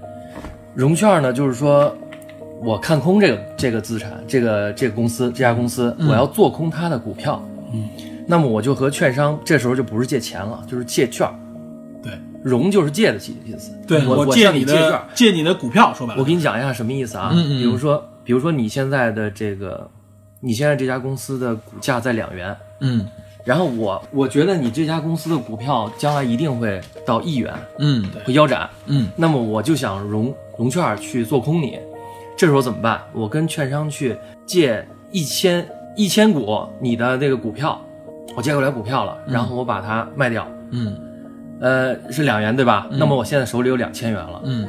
[0.74, 1.96] 融券呢就是说。
[2.62, 7.42] 我看空这个这个资产，这个这个公司这家公司，我要做空它的股票，
[7.74, 7.88] 嗯，
[8.28, 11.26] 那么我就和券商这时候就不是借钱了，就是借券，
[12.04, 12.12] 对，
[12.44, 17.30] 融就是借的意思，对我借你的借你的股票，说白了，我给你讲一下什么意思啊？
[17.32, 19.90] 嗯嗯嗯比如说，比如说你现在的这个，
[20.40, 23.04] 你现在这家公司的股价在两元，嗯。
[23.44, 29.08] 然后我我觉得你这家公司的股票将来一定会到一元，嗯会腰斩，嗯。
[29.16, 31.80] 那么我就想融融券去做空你，
[32.38, 33.02] 这时候怎么办？
[33.14, 34.16] 我跟券商去
[34.46, 37.82] 借一千一千股你的那个股票，
[38.36, 40.96] 我借过来股票了，然后我把它卖掉，嗯。
[41.62, 42.88] 呃，是两元对吧？
[42.92, 44.68] 那么我现在手里有两千元了，嗯。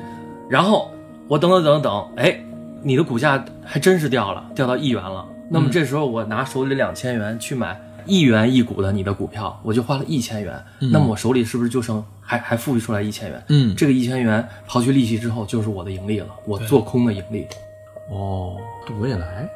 [0.49, 0.90] 然后
[1.29, 2.40] 我等等等等，哎，
[2.83, 5.27] 你的股价还真是掉了，掉到一元了。
[5.51, 10.62] 那么这时候我拿手里两千元去买一元一股的你的股票，我就花了一千元。
[10.79, 13.43] 那么我手里是不是就剩还还富裕出来一千元？
[13.49, 17.47] 嗯，这个一千元刨去利息之后就是我的盈利了，我做空的盈利。
[18.11, 19.49] 哦，赌未来，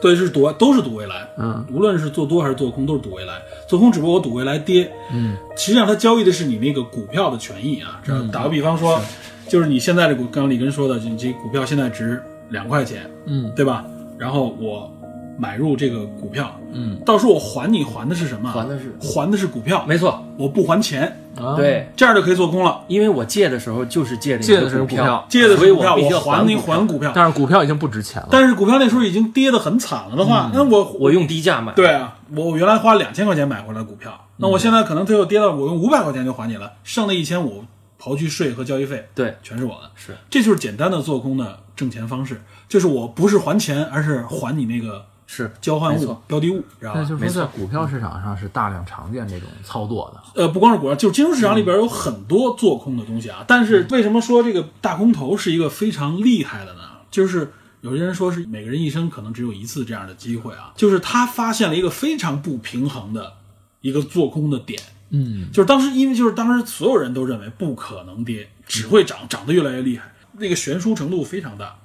[0.00, 3.34] 对，是赌都是赌未来，嗯无论是做多还是做空，都是赌未来。
[3.68, 8.00] 做空只不过我赌未来跌，嗯实际上它交易的是你那个股票的权益啊。
[8.04, 9.00] 这打个比方说，
[9.48, 13.84] 就是你现在这股，刚刚李根说的，你这股票现在值两块钱，嗯对吧？
[14.18, 14.90] 然后我
[15.38, 18.50] 买入这个股票，嗯到时候我还你还的是什么？
[18.50, 22.82] 还的是还的是股票，没错，我不还钱，啊，对，这样就可以做空了。
[22.88, 28.28] 因为我借的时候就是借的你借的是股股票借的股票，必须要还你还股票，但是股票已经不值钱了。
[28.30, 37.64] 但是股票那时候已经跌得很惨了的话，那我我用低价买，对啊，我原来花两千块钱买回来股票，那我现在可能最后跌到我用五百块钱就还你了，剩的一千五
[38.00, 39.90] 刨去税和交易费，对全是我的。
[39.94, 47.00] 是这就是简单的做空的挣钱方式，就是我不是还钱，而是还你那个是交换物、标的物，知道吧？
[47.00, 50.42] 就是没错说，在股票市场上是大量常见这种操作的。
[50.42, 53.44] 呃，不光是股票，就是金融市场里边有很多做空的东西啊。
[53.46, 56.80] 但是为什么说这个大空头是一个非常厉害的呢？
[57.10, 63.34] 就是有些人说是每个人一生可能只有一次这样的机会啊，就是他发现了一个非常不平衡的
[63.80, 64.80] 一个做空的点。
[65.10, 71.76] 嗯，就是当时，因为就是当时所有人都认为不可能跌，只会涨，涨得越来越厉害，那个悬殊程度非常大。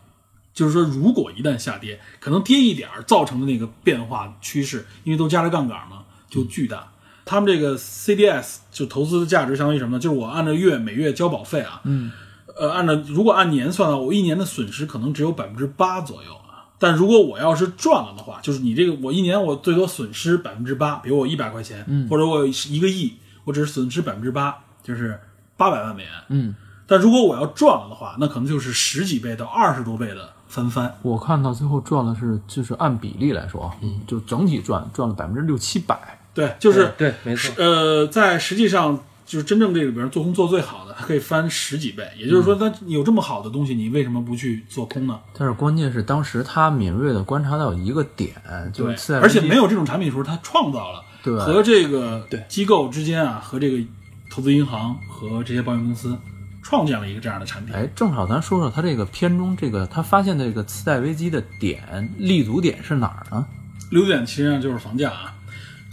[0.54, 6.92] 就是说，如果一旦下跌，可能跌一点儿造成的那个变化趋势，因为都加了杠杆嘛，就巨大。
[7.26, 10.00] 他们这个 CDS 就投资的价值相当于什么呢？
[10.00, 12.12] 就是我按照月每月交保费啊，嗯，
[12.56, 16.45] 呃，按照如果按年算的话，我一年的损失可能只有百分之八左右啊。
[16.78, 23.14] 但如果我要是赚了的话，就是你这个我一年我最多损失百分之八，比如我一百块钱，嗯或者我有一个亿，
[23.46, 25.20] 我只是损失百分之八，就是
[25.56, 26.12] 八百万美元。
[26.30, 30.94] 嗯，但如果我要赚了的话，那可能就是十几倍到二十多倍的翻番。
[31.02, 36.20] 我看到最后赚的是，就是按比例来说，嗯，就整体赚赚了百分之六七百。
[36.34, 42.08] 对，就是对，没错，呃，在实际上就是真正这里边做空做最好的，它 可以翻十几倍。
[42.18, 45.20] 也就是说，它有这么好的东西，你为什么不去做空呢？
[45.38, 48.36] 但是关键是当时他敏锐的观察到一个点，
[48.72, 53.84] 就是次贷危机而且没有这种产品的时候，他创造了对和这个对机构之间啊，和这个
[54.30, 56.16] 投资银行和这些保险公司
[56.62, 57.74] 创建了一个这样的产品。
[57.76, 63.46] 哎，正好咱说说他这个片中这个他发现的这个次贷危机的点立足点是哪儿呢？
[63.92, 65.35] 留点其实上就是房价啊。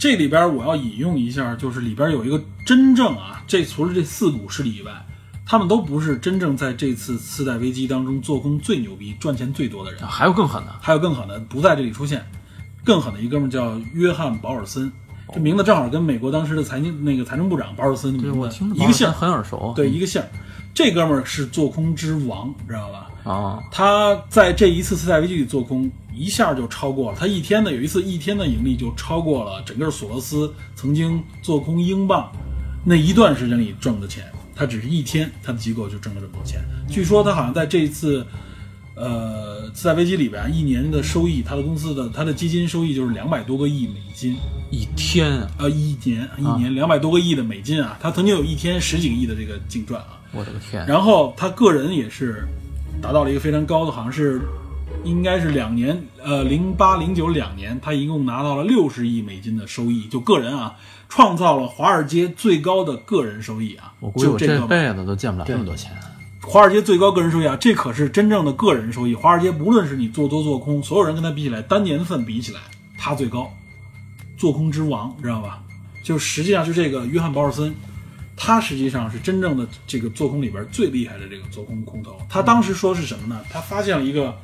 [0.03, 4.91] 这里边我要引用一下，就是里边有一个真正啊，这除了这四股势力以外，
[5.45, 10.05] 他们都不是真正在这次次贷危机当中做空最牛逼、赚钱最多的人。
[10.05, 12.21] 还有更狠的，还有更狠的不在这里出现，
[12.83, 14.91] 更狠的一哥们儿叫约翰·保尔森，
[15.33, 19.71] 这名字正好跟美国当时的财经那个财政部长保尔森一个姓，很耳熟。
[19.73, 20.21] 对，一个姓。
[20.73, 23.09] 这哥们儿是做空之王，知道吧？
[23.23, 32.31] 啊，他在这一次次贷危机里做空，一下就超过了他一天的有一次一天的盈利就超过了整个索罗斯曾经做空英镑
[32.83, 34.25] 那一段时间里挣的钱。
[34.55, 36.61] 他只是一天，他的机构就挣了这么多钱。
[36.87, 38.23] 据说他好像在这一次，
[38.95, 44.37] 呃，次贷危机里边，一年的收益，他的公司的他的基金收益就是两百多个亿美金，
[44.69, 50.21] 一天啊，呃，一年一年两百多个亿的美金啊，他曾经有一天十几个亿的这个净赚啊。
[50.31, 50.85] 我的个天！
[50.85, 52.47] 然后他个人也是
[53.03, 54.41] 达到了一个非常高的，好像是
[55.03, 60.73] 应该是两年，呃，零八零九两年，他一共拿到了六十亿美金的收益，就个人啊，
[61.09, 63.93] 创造了华尔街最高的个人收益啊。
[63.99, 65.91] 我估计我这辈子都见不了这么多钱。
[66.41, 69.13] 华尔街最高个人收益啊，这可是真正的个人收益。
[69.13, 72.61] 华尔街无论是你做多做空，所有人跟他比起来，单年份比起来，
[72.97, 73.51] 他最高，
[74.37, 75.61] 做空之王，知道吧？
[76.05, 77.75] 就实际上就这个约翰·保尔森，
[78.45, 82.19] 他实际上是真正的这个做空里边最厉害的这个做空空头。
[82.27, 83.39] 他当时说是什么呢？
[83.49, 84.35] 他发现了一个，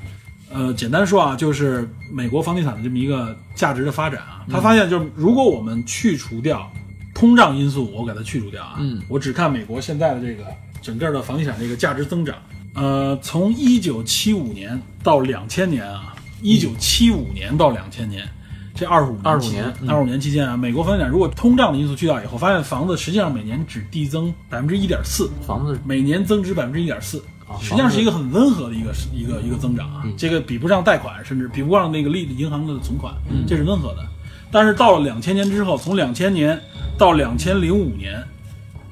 [0.50, 4.46] 呃，简单说啊，就是美国房地产的这么一个价值的发展啊。
[4.50, 6.72] 他发现就是如果我们去除掉
[7.14, 10.46] 通胀因素，我给它去除掉啊，嗯我只看美国现在的这个
[10.82, 12.38] 整个的房地产这个价值增长，
[12.76, 18.26] 呃，从一九七五年到两千年啊，一九七五年到两千年。
[18.80, 19.89] 这二十五25期间年嗯。
[19.89, 25.78] 二十五年期间啊，美国房地产如果通胀的因素去掉以后，发现房子实际上每年只递增百分之一点四，房子。
[25.84, 33.13] 每年增值百分之一点四，啊实际上是一个很温和的一个一个一个增长啊，这个比不上贷款，甚至比不上那个利银行的存款，
[33.46, 34.06] 这是温和的。
[34.52, 36.60] 但是到了两千年之后，从两千年
[36.98, 38.24] 到两千零五年，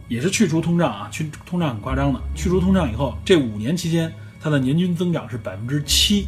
[0.08, 6.28] 也是去除通胀啊，去通胀很夸张的，去除通胀以后，这五年期间它的年均增长是百分之七，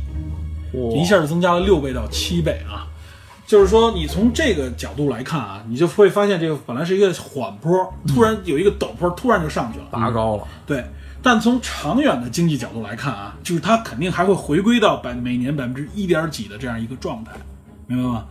[0.96, 2.88] 一下就增加了六倍到七倍啊。
[3.50, 10.48] 就是说，你从这个角度来看啊，你就会发现这个本来是一个缓坡，突然有一个陡坡，突然就上去了，拔高了。
[10.68, 10.86] 对，
[11.24, 17.32] 但从长远的经济角度来看啊，就是它肯定还会回归到百每年百分之一点几的这样一个状态，
[17.88, 18.26] 明白吗？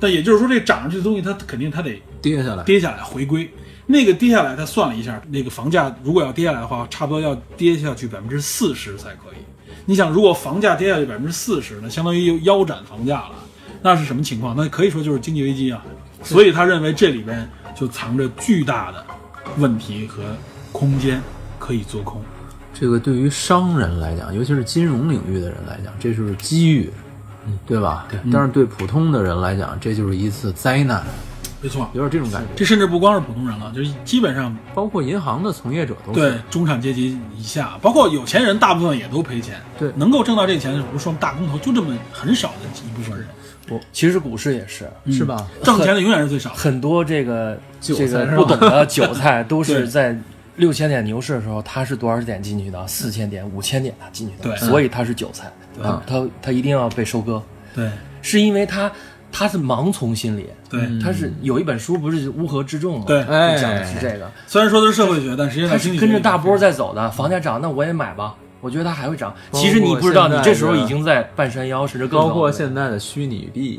[0.00, 3.52] 但也就是说，这涨上去的东西，它肯定它得跌下来，跌下来回归。
[3.84, 9.44] 那个跌下来，他算了一下，那个房价如果要跌下来的话，差不多要跌下去百分之四十才可以。
[9.84, 13.32] 你想，如果房价跌下去百分之四十，那相当于腰斩房价了，
[13.84, 14.56] 那是什么情况？
[14.56, 15.84] 那可以说就是经济危机啊。
[16.22, 19.04] 所以他认为这里边就藏着巨大的
[19.58, 20.22] 问题和
[20.72, 21.20] 空间
[21.58, 22.22] 可以做空。
[22.72, 26.90] 这个对于商人来讲，尤其是金融领域的人来讲，这就是机遇，
[27.66, 28.06] 对吧？
[28.10, 28.18] 对。
[28.32, 31.04] 但是对普通的人来讲，这就是一次灾难，
[31.60, 31.86] 没错。
[31.92, 32.48] 有点这种感觉。
[32.56, 36.18] 这甚至不光是普通人了，就是基本上包括银行的从业者都是。
[36.18, 39.60] 对中产阶级以下，包括有钱人，大部分也都赔钱。
[39.78, 43.28] 对能够挣到这钱的，不是说大工头，就这么很少的一部分人，
[43.92, 45.46] 其实股市也是，是吧？
[45.62, 46.50] 挣钱的永远是最少。
[46.52, 50.16] 很多这个这个不懂的韭菜 都是在
[50.56, 52.86] 六千点牛市的时候，他是多少点进去的？
[52.86, 54.56] 四千点、五千点他进去的，对。
[54.56, 55.50] 所以他是韭菜，
[55.82, 57.42] 他他他一定要被收割，
[57.74, 57.90] 对。
[58.22, 58.90] 是因为他
[59.32, 63.04] 他是盲从心理，对，他是有一本书不是乌合之众吗？
[63.06, 63.22] 对。
[63.24, 68.34] 哎讲的是这个，虽然说的是社会学，但实际上他是跟着大波在走的，房价涨，那我也买吧。
[68.64, 73.78] 我觉得它还会涨，其实你不知道，你这时候已经在半山腰，甚至更包括现在的虚拟币，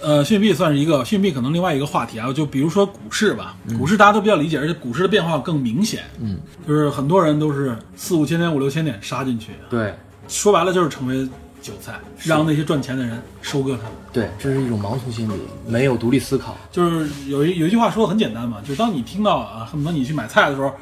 [0.00, 9.92] 呃，虚拟币算是一个，虚拟币可能另外一个话题啊，就比如说股市吧，股市大家都比较理解，而且股市的变化更明显，嗯，就是很多人都是四五千点、五六千点杀进去，对。
[10.28, 11.28] 说白了就是成为
[11.60, 13.92] 韭菜，让那些赚钱的人收割他们。
[14.12, 15.34] 对，这是一种盲从心理，
[15.66, 16.56] 没有独立思考。
[16.70, 20.72] 就是有一有一句话说的很简单嘛，就是当你听到啊，恨不得你去买菜的时候，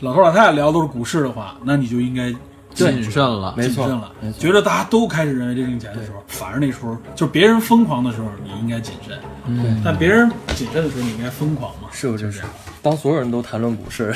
[0.00, 2.32] 老头老太太聊都是股市的话，那你就应该
[2.74, 3.54] 谨慎了。
[3.56, 9.18] 没错谨慎了觉得大家都开始认为这挣钱的时候，反而那时候就是别人疯狂的时候，你应该谨慎。
[9.46, 11.88] 嗯，但别人谨慎的时候，你应该疯狂嘛？
[11.92, 12.42] 是不是？
[12.82, 14.14] 当所有人都谈论股市，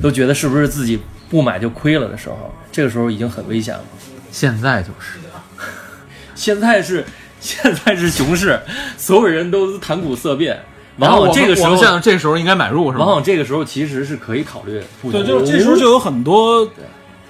[0.00, 3.84] 都觉得是不是自己不买就亏了的时候，这个时候已经很危险了。
[4.30, 5.18] 现在就是
[6.34, 7.04] 现在是
[7.38, 8.58] 现在是熊市，
[8.96, 10.58] 所有人都谈股色变，
[10.96, 13.04] 往往这个时候我们，现在这个时候应该买入是吧？
[13.04, 14.82] 往往这个时候其实是可以考虑。
[15.10, 16.66] 对，就这时候就有很多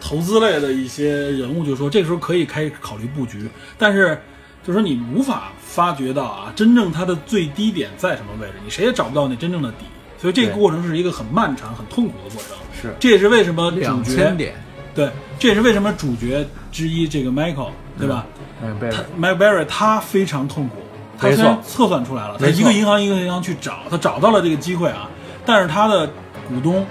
[0.03, 3.49] 投资类的一些人物就说，这个时候可以开始考虑布局，
[3.79, 4.21] 但是
[4.67, 9.85] 就说你无法发掘到啊，真正它的最低点在什么位置，你谁也找不到那真正的底，
[10.19, 12.57] 所以这个过程是一个很漫长、很痛苦的过程。
[12.81, 12.95] 是。
[12.99, 14.55] 这也是为什么主两角千点，
[14.95, 18.27] 对，这也是为什么主角之一这个 Michael 对吧？
[18.63, 20.77] 哎，贝他 Mike Berry 他非常痛苦，
[21.19, 21.43] 他没错。
[21.43, 25.09] 虽然测算出来了，他一个银行一个银行去找，他找到了这个机会啊，
[25.47, 26.07] 但是他的
[26.49, 26.85] 股东，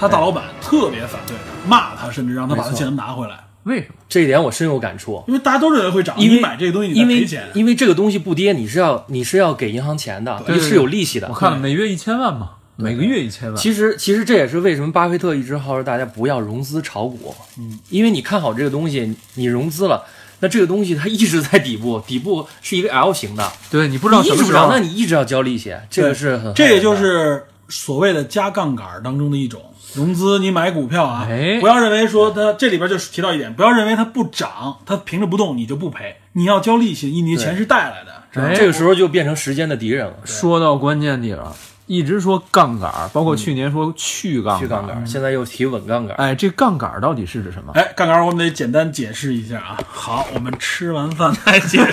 [0.00, 3.94] 他大老板特别反对他，骂他，甚至让他把钱拿回来，为什么？
[4.08, 5.22] 这一点我深有感触。
[5.28, 11.28] 因为大家都认为会涨，因为你买这个东西你因为在赔钱，因为这个东西不跌，你是要你是要给银行钱的，对对是有利息的。
[11.28, 11.34] 我。
[11.34, 13.56] 看了每月一千万嘛，每个月一千万。
[13.56, 20.02] 其实其实这也是为什么巴菲特一直号召大家不要融资炒股，嗯，因为你看好这个东西，你融资了，
[20.40, 29.62] 那这个东西它一直在底部，底部是一个 L 型的，对你不知道你一直不涨，什么时候那你一直要交利息，这个是很这也就是所谓的加杠杆当中的一种。
[29.94, 40.14] 融资，你买股票啊，哎不要认为说它这里边就提到一点，不要认为它不涨，它平着不动你就不赔，你要交利息，你的钱是带来的，这个时候就变成时间的敌人了。
[40.24, 41.52] 说到关键地了，
[41.86, 47.72] 一直说杠杆，包括去年说去杠去杠杆，现在又提稳杠杆，哎，这杠杆到底是指什么？
[47.74, 49.76] 哎，杠杆我们得简单解释一下啊。
[49.88, 51.90] 好，我们吃完饭再解释。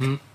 [0.00, 0.18] 嗯。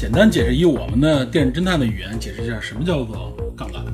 [0.00, 3.84] 简单解释，以我们的电视侦探的语言解释一下，什么叫做杠杆，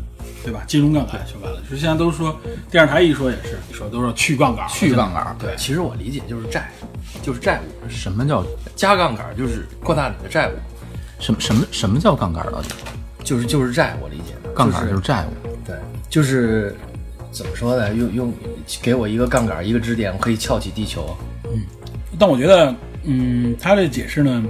[0.45, 0.63] 对吧？
[0.65, 2.39] 金融杠杆说白了，就是现在都说
[2.71, 6.71] 电视台一说也是，说都说去杠杆，去杠杆，对，其实我理解就是债，
[7.25, 8.47] 就是债务，什么叫
[8.77, 10.53] 加杠杆就是扩大你的债务，
[11.19, 12.69] 什么什么什么叫杠杆到底？
[13.25, 15.49] 就是就是债，我理解的杠杆就就是债务。
[15.67, 15.75] 对，
[16.09, 16.73] 就是
[17.33, 17.93] 怎么说呢？
[17.93, 18.33] 用用
[18.81, 21.17] 给我一个杠杆，一个支点，我可以撬起地球。
[21.53, 21.63] 嗯
[22.17, 24.43] 但我觉得，嗯，他这解释呢，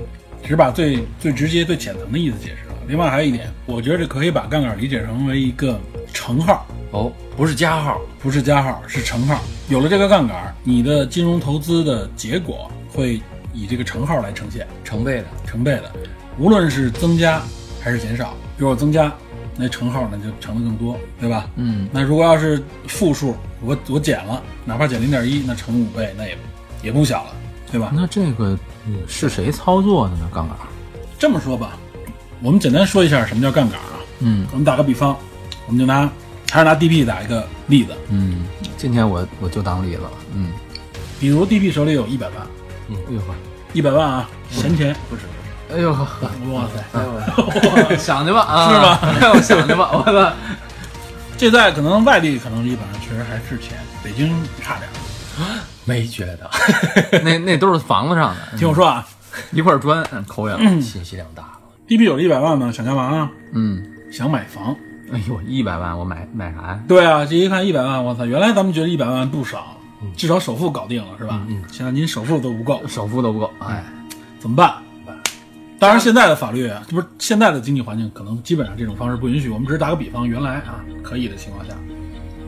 [0.46, 2.74] 只把最最直接、最浅层的意思解释了。
[2.86, 5.78] 另外还有一点，我觉得这可以把杠杆理解成为一个
[6.12, 9.42] 乘号，哦，不是加号，不是加号，是乘号。
[9.68, 13.20] 有了这个杠杆，你的金融投资的结果会
[13.52, 15.24] 以这个乘号来呈现，成倍的。
[15.44, 15.90] 成倍的，
[16.38, 17.42] 无论是增加
[17.80, 18.34] 还是减少。
[18.56, 19.12] 比如我增加，
[19.56, 21.50] 那乘号那就乘的更多，对吧？
[21.56, 26.38] 嗯，那如果要是负数，我我减了，哪怕减零点一，那乘五倍，那也
[26.84, 27.30] 也不小了，
[27.70, 27.90] 对吧？
[27.94, 30.28] 那这个嗯是谁操作的呢？
[30.34, 30.56] 杠杆？
[31.18, 31.72] 这么说吧，
[32.42, 33.96] 我们简单说一下什么叫杠杆啊。
[34.20, 35.16] 嗯我们打个比方，
[35.66, 36.08] 我们就拿
[36.50, 38.44] 还是拿 DP 打一个例子，嗯，
[38.76, 40.10] 今天我我就当例子了。
[40.34, 40.52] 嗯，
[41.20, 42.36] 比如 DP 手里有一百万，
[42.90, 43.34] 哎呦呵，
[43.72, 45.22] 一百万啊，闲钱，不是，
[45.74, 46.06] 哎呦呵，
[46.52, 49.14] 哇塞， 哎呦想去吧啊，是吧？
[49.20, 50.32] 让我想去吧，我操！
[51.36, 54.28] 这在可能外地可能一百万确实还是钱，北京
[54.62, 55.60] 差点儿。
[55.86, 56.50] 没觉得，
[57.24, 59.06] 那那都是房子上的，听我说啊
[59.52, 60.80] 一块砖嗯抠下来。
[60.80, 61.52] 信息量大了。
[61.88, 63.30] ，DP 有了一百万呢，想干嘛啊？
[63.52, 63.82] 嗯，
[64.12, 64.76] 想买房。
[65.12, 66.80] 哎呦，一百万我买买啥呀？
[66.88, 68.26] 对啊，这一看一百万，我操！
[68.26, 69.76] 原来咱们觉得一百万不少，
[70.16, 71.40] 至少首付搞定了是吧？
[71.48, 73.84] 嗯现在您首付都不够，首付都不够，哎，
[74.40, 74.74] 怎么办？
[75.78, 79.48] 当然，现在的法律啊，这不是现在的经济环境，可能基本上这种方式不允许。
[79.50, 81.72] 我们只是打个比方，原来啊可以的情况下，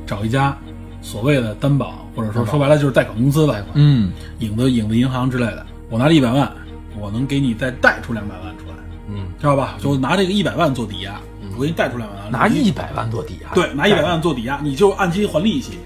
[0.07, 0.57] 找一家
[1.01, 6.51] 所谓的担保，或者说说白了就是贷款公司吧，嗯，影子影子银行之类的，我拿了一百万，
[6.99, 8.75] 我能给你再贷出两百万出来，
[9.09, 9.77] 嗯，知道吧？
[9.81, 11.21] 就拿这个一百万做抵押，
[11.57, 15.79] 我给你贷出两百万，拿一百万做抵押，对，拿一百万做抵押，你就按期还利息，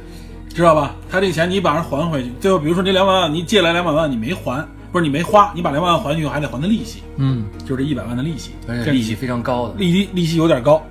[0.48, 0.94] 知道吧？
[1.10, 9.74] 他这钱你把人还回去，最后比如说这两百万你借来两百万你没还，不是你没花，你把两百万还去还得还他利息，嗯，就是这一百万的利息，这而且利息非常高的。
[9.76, 10.82] 利息利息有点高，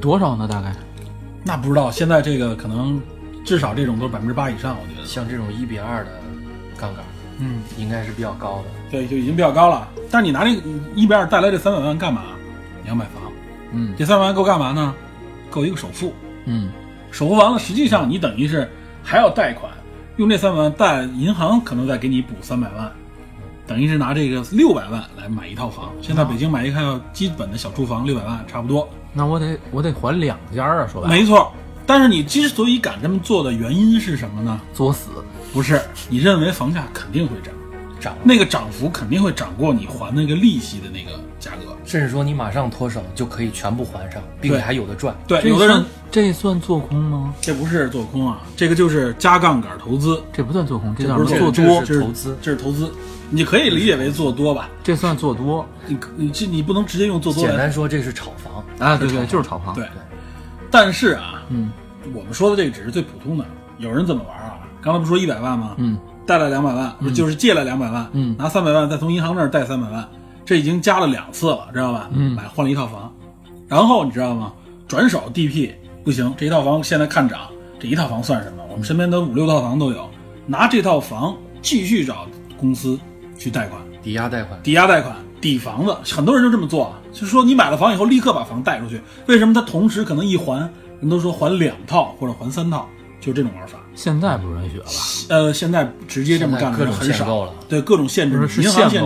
[0.00, 0.46] 多少呢？
[0.46, 0.74] 大概
[1.42, 3.00] 那不知道现在这个可能
[3.44, 6.10] 至少这种都是百分之八以上，我觉得，像这种一比二的
[6.76, 7.04] 杠杆，
[7.38, 8.64] 嗯，应该是比较高的。
[8.90, 9.88] 对，就已经比较高了。
[10.10, 10.62] 但是你拿这个
[10.94, 12.22] 一比二带来这三百万干嘛？
[12.82, 13.22] 你要买房，
[13.72, 14.94] 嗯这三百万够干嘛呢？
[15.50, 16.12] 够一个首付，
[16.44, 16.70] 嗯
[17.10, 18.70] 首付完了，实际上你等于是
[19.02, 19.72] 还要贷款，
[20.16, 22.92] 用这三百万贷银行可能再给你补三百万，
[23.66, 25.90] 等于是拿这个六百万来买一套房。
[26.00, 31.52] 现在北京买一套基本的小住房六百万差不多，那我得我得还两家啊，说白了，没错。
[31.90, 34.60] 但是你之所以敢这么做的原因是什么呢？
[34.72, 35.08] 作死，
[35.52, 37.52] 不是你认为房价肯定会涨，
[37.98, 41.76] 涨那个涨幅肯定会涨过你还那个利息的那个价格。
[41.84, 45.12] 甚至说你马上脱手就可以全部还上，并且还有的赚。
[45.26, 47.34] 对，有的人这算做空吗？
[47.40, 51.84] 这不是做空啊，这个就是加杠杆投资，这不算做空，这这叫什不是这么做多？
[51.84, 52.92] 这是投资这是投资，
[53.30, 54.68] 你可以理解为做多吧。
[54.84, 58.96] 这算做多你你这你不能直接用做多简单说这是炒房，啊？
[58.96, 59.74] 对对，就是炒房。
[59.74, 59.84] 对，
[60.70, 61.72] 但是啊，嗯
[62.14, 63.44] 我们说的这个只是最普通的。
[63.78, 64.58] 有人怎么玩啊？
[64.82, 65.74] 刚才不是说一百万吗？
[65.78, 70.06] 嗯，贷了两百万，不是就是借了两百万，嗯拿三百万再从银行那儿贷三百万，
[70.44, 72.10] 这已经加了两次了，知道吧？
[72.12, 73.12] 嗯买换了一套房，
[73.68, 74.52] 然后你知道吗？
[74.86, 75.70] 转手 DP
[76.04, 77.40] 不行，这一套房现在看涨，
[77.78, 78.62] 这一套房算什么？
[78.70, 80.08] 我们身边都五六套房都有，
[80.46, 82.26] 拿这套房继续找
[82.58, 82.98] 公司
[83.38, 84.60] 去贷款，抵押贷款。
[84.62, 90.58] 抵押贷款抵房子，很多人就这么做啊，就是说你买了房以后立刻把房贷出去，为什么他同时可能一还，
[91.00, 92.88] 人都说还两套或者还三套，
[93.20, 93.78] 就这种玩法。
[93.94, 94.90] 现在不允许了吧？
[95.28, 99.00] 呃，现在直接这么干的很少了，对各种限制银行限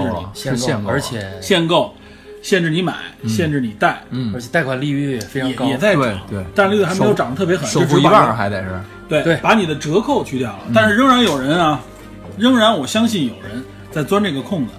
[0.56, 1.94] 制你而且限购，
[2.42, 2.94] 限制你买，
[3.26, 11.80] 限制你贷，嗯而且贷款利率也非常高，也也在对涨，对但是利率还没有涨得特别狠，首付一就只把你半儿还得是对对把你的折扣去掉了，但是仍然有人啊，
[12.36, 14.72] 仍然我相信有人在钻这个空子。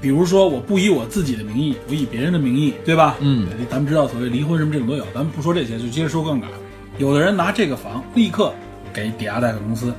[0.00, 3.16] 比如说，我不以我自己的名义，我以别人的名义，对吧？
[3.20, 6.48] 嗯，咱们知道所谓离婚什么这种都有，咱们不说这些，就接着说杠杆。
[6.98, 8.52] 有的人拿这个房立刻
[8.92, 9.92] 给抵押贷款公司，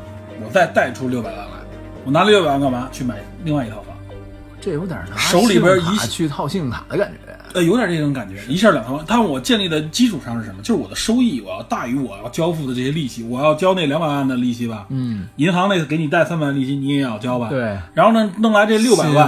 [0.43, 1.57] 我再贷出六百万来，
[2.03, 2.89] 我拿了六百万干嘛？
[2.91, 3.95] 去买另外一套房。
[4.59, 7.30] 这有点拿手里边一去套信用卡的感觉。
[7.53, 9.05] 呃，有点这种感觉，一下两套房。
[9.07, 10.61] 但我建立的基础上是什么？
[10.61, 14.87] 就是我的收益，我要大于我要交付的这些利息，我要交那两百万的利息吧。
[14.89, 17.49] 嗯，银行那个给你贷三百万利息，你也要交吧？。
[17.49, 19.27] 对，然后呢，弄来这六百万，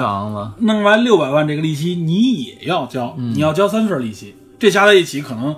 [0.59, 5.55] 弄来六百万这个利息，你也要交，你要交三份利息，这加在一起可能，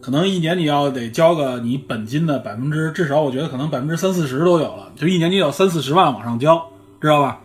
[0.00, 6.62] 可能一年你要得交个你本金的百分之，至少我觉得可能百分之三四十都有了，就一年你有三四十万往上交，
[7.00, 7.40] 知道吧？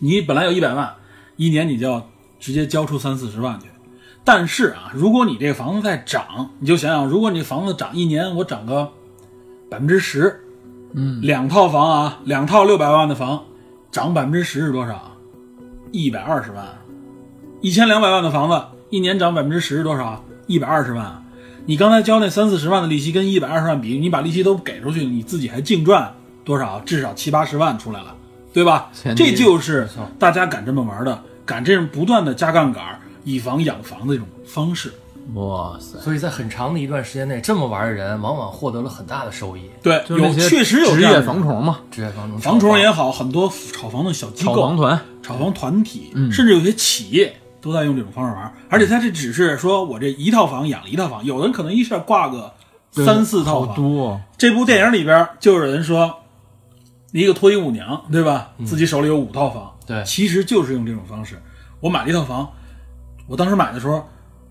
[0.00, 0.92] 你本来有一百万，
[1.36, 2.06] 一年你就要
[2.42, 3.66] 直接交出三四十万去。
[4.24, 8.90] 但是啊，如果你这个房子在涨，你就想想，如果你房子涨一年，我涨个
[9.70, 10.40] 百分之十，
[10.92, 13.44] 嗯，两套房啊，两套六百万的房，
[13.92, 15.16] 涨百分之十是多少？
[15.92, 16.66] 一百二十万。
[17.60, 20.24] 一千两百万的房子，一年涨百分之十是多少？
[20.48, 21.24] 一百二十万。
[21.64, 26.12] 你刚才交那三四十万的利息跟一百二十万比，你把利息都给出去，你自己还净赚
[26.44, 26.80] 多少？
[26.80, 28.14] 至少七八十万出来了，
[28.52, 28.90] 对吧？
[29.16, 29.88] 这就是
[30.18, 34.92] 大家敢这么玩的，敢这种不断的加杠杆，以房养房的这种方式。
[35.34, 39.70] 哇塞，所以在很长的一段时间内，这么玩的人往往获得了很大的收益。
[39.80, 48.52] 对，有确实有职业这样的房虫嘛，职业房虫、房虫也好，很多炒房的小机构、炒房团，炒房团体，嗯甚至有些企业都在用这种方式玩。
[48.68, 52.52] 而且他这只是说我这一套房养了一套房，有的人可能一下挂个
[52.90, 53.76] 三四套好房。
[53.76, 56.12] 多，这部电影里边就有人说，
[57.20, 58.52] 一个脱衣舞娘，对吧？
[58.64, 61.40] 自己手里有五套房，对其实就是用这种方式。
[61.78, 62.50] 我买了一套房，
[63.26, 64.06] 我当时买的时候，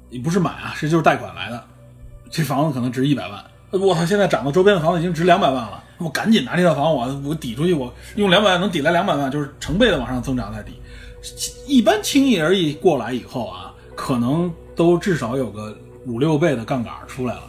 [0.10, 1.64] 也不是买啊，是就是贷款来的。
[2.30, 4.06] 这房子可能值一百万，我操！
[4.06, 10.80] 现在涨到周边的房子已经值两百万了，我赶紧拿这套房，我我抵出去，我用两百万能抵来两百万，就是成倍的往上增长再抵。
[11.68, 17.44] 一般轻易而易过来以后啊，可能都至少有个五六倍的杠杆出来了。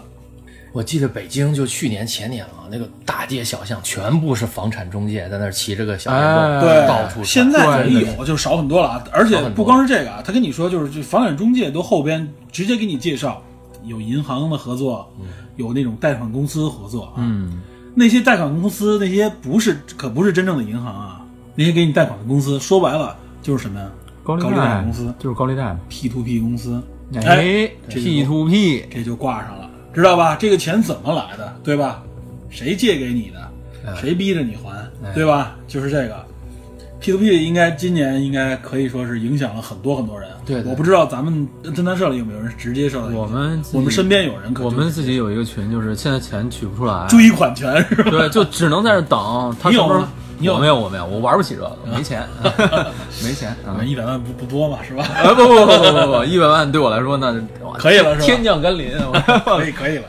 [0.72, 9.04] 我记得北京就去年前年啊，那个大街小巷全部是房产中介在那儿骑着个小电哎动，对，到处现在对也有，就少很多了啊。
[9.12, 13.42] 而且不光是这个啊，他跟你说，就是这房产中介都后边直接给你介绍，
[13.84, 15.12] 有银行的合作，
[15.56, 17.12] 有那种贷款公司合作啊。
[17.18, 17.60] 嗯，
[17.94, 21.20] 那些贷款公司，那些不是可不是真正的银行啊，
[21.54, 23.86] 那些给你贷款的公司，说白了就是什么呀？
[24.24, 25.76] 高利高利贷公司就是高利贷。
[25.88, 26.80] P to P 公司，
[27.26, 30.36] 哎这，P to P，这就挂上了，知道吧？
[30.38, 32.03] 这个钱怎么来的，对吧？
[32.51, 33.97] 谁借给你的？
[34.01, 35.57] 谁逼着你还，对吧？
[35.66, 36.24] 就是这个
[37.01, 40.28] P to P 应该今年应该可以说是影响了很多很多人。
[40.47, 48.11] 对对我不知道咱们侦探社里有没有人直接受到影响我们我们身边有人可我就是们自己有一个群，就是现在钱取不出来，追款权是吧？
[48.11, 49.57] 对，就只能在这等。
[49.61, 50.12] 他你有什么时候吗
[50.43, 52.26] 你有我没有，我没有，我玩不起这个，没钱，
[53.24, 53.78] 没钱啊。
[53.84, 55.05] 一百万不不多嘛，是吧？
[55.14, 57.32] 哎不不不不不不，一百万对我来说那
[57.78, 58.93] 可以了是吧天降甘霖，
[59.47, 60.05] 可以可以了。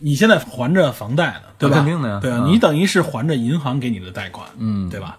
[0.00, 1.76] 你现在还着房贷呢，对吧？
[1.76, 5.16] 肯定的呀对啊，嗯你等于是还着银行给你的贷款，嗯对吧？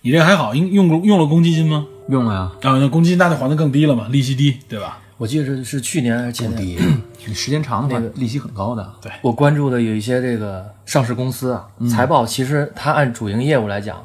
[0.00, 1.86] 你这还好，用用过用了公积金吗？
[2.08, 4.98] 用了呀，啊，那公积金那就还的更低了嘛，利息低，对吧？
[5.16, 6.78] 我记得是是去年还是前年，你
[7.32, 8.86] 时间长的话那个，利息很高的。
[9.00, 14.04] 对我关注的有一些这个上市公司啊，财报其实它按主营业务来讲，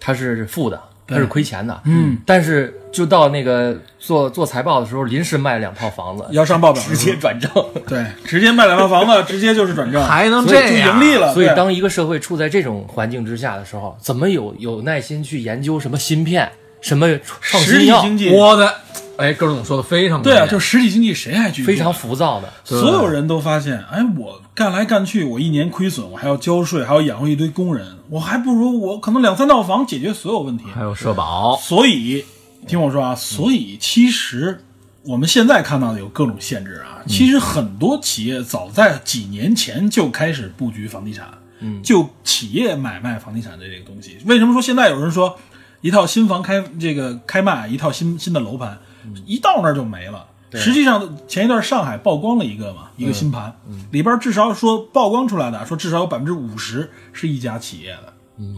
[0.00, 1.80] 它是负的，它是亏钱的。
[1.84, 7.50] 嗯，但是就到那个做做财报的时候，临时卖两套房子，要上报表 直接转正。
[7.86, 11.34] 对， 直接卖两套房子，直接就是转正，还能这样盈利了。
[11.34, 16.50] 所以当一个社会处在这种环境之下的时候，怎么有有耐心去研究什么芯片、
[16.80, 17.06] 什么
[17.40, 18.00] 创实新药？
[18.00, 18.74] 体经济，我的，
[19.16, 22.52] 哎，高总说的非常对啊，就实体经济谁还去非常浮躁的。
[22.64, 30.64] 所有人都发现，哎，我干来干去，我一年亏损，我还要交税，还要养活一堆工人，我还不如我可能两三套房解决所有问题。
[30.74, 32.24] 还有社保，所以，
[32.66, 34.62] 听我说啊，所以其实
[35.02, 41.26] 我们现在看到的有各种限制啊，其实很多企业早在几年前就开始布局房地产，
[41.60, 44.18] 嗯就企业买卖房地产的这个东西。
[44.26, 45.38] 为什么说现在有人说
[45.80, 48.76] 一套新房开这个开卖，一套新新的楼盘，
[49.26, 50.26] 一到那儿就没了？
[50.52, 53.54] 实际上，前一段上海曝光了一个嘛，一个新盘，
[53.90, 58.12] 里边至少说曝光出来的，说至少有百分之五十是一家企业的。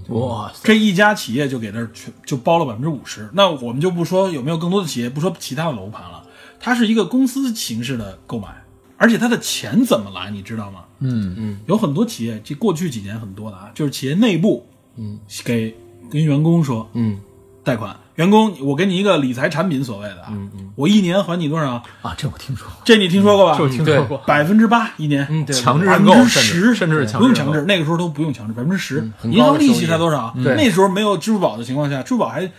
[0.08, 6.22] 哇塞，这一家企业就给这儿全就包了百分之五十，那我们就不说有没有更多的企业，不说其他的楼盘了，
[6.60, 8.48] 它是一个公司形式的购买，
[8.96, 10.84] 而且它的钱怎么来，你知道吗？
[10.98, 15.74] 嗯嗯，有很多企业，这过去几年很多的啊，就是企业内部，嗯，给
[16.10, 17.18] 跟员工说嗯
[17.64, 21.80] 贷款，员工我给你一个理财产品，所谓的啊，嗯嗯我一年还你多少？
[22.02, 23.54] 啊，这我听说过，这你听说过吧？
[23.56, 29.08] 这我听说过，百分之八一年，嗯，对，强制百分认购，甚之十至甚至是不用强制，那个时候都不用强制，百分之十。
[29.22, 30.34] 银行利息才多少？
[30.42, 32.50] 对那时候没有支付宝的情况下，支付宝还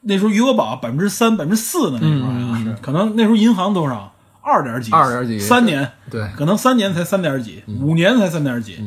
[0.00, 4.12] 那时候余额宝百分之三、百分之四呢，那时候还啊嗯可能那时候银行多少？
[4.42, 4.90] 二点几？
[4.90, 8.82] 二点几三年，对可能三年才三点几，五年才三点几。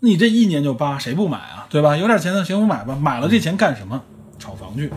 [0.00, 1.66] 那你这一年就八，谁不买啊？
[1.70, 1.96] 对吧？
[1.96, 2.98] 有点钱的谁不买吧？
[3.00, 4.02] 买了这钱干什么？
[4.40, 4.90] 炒房去。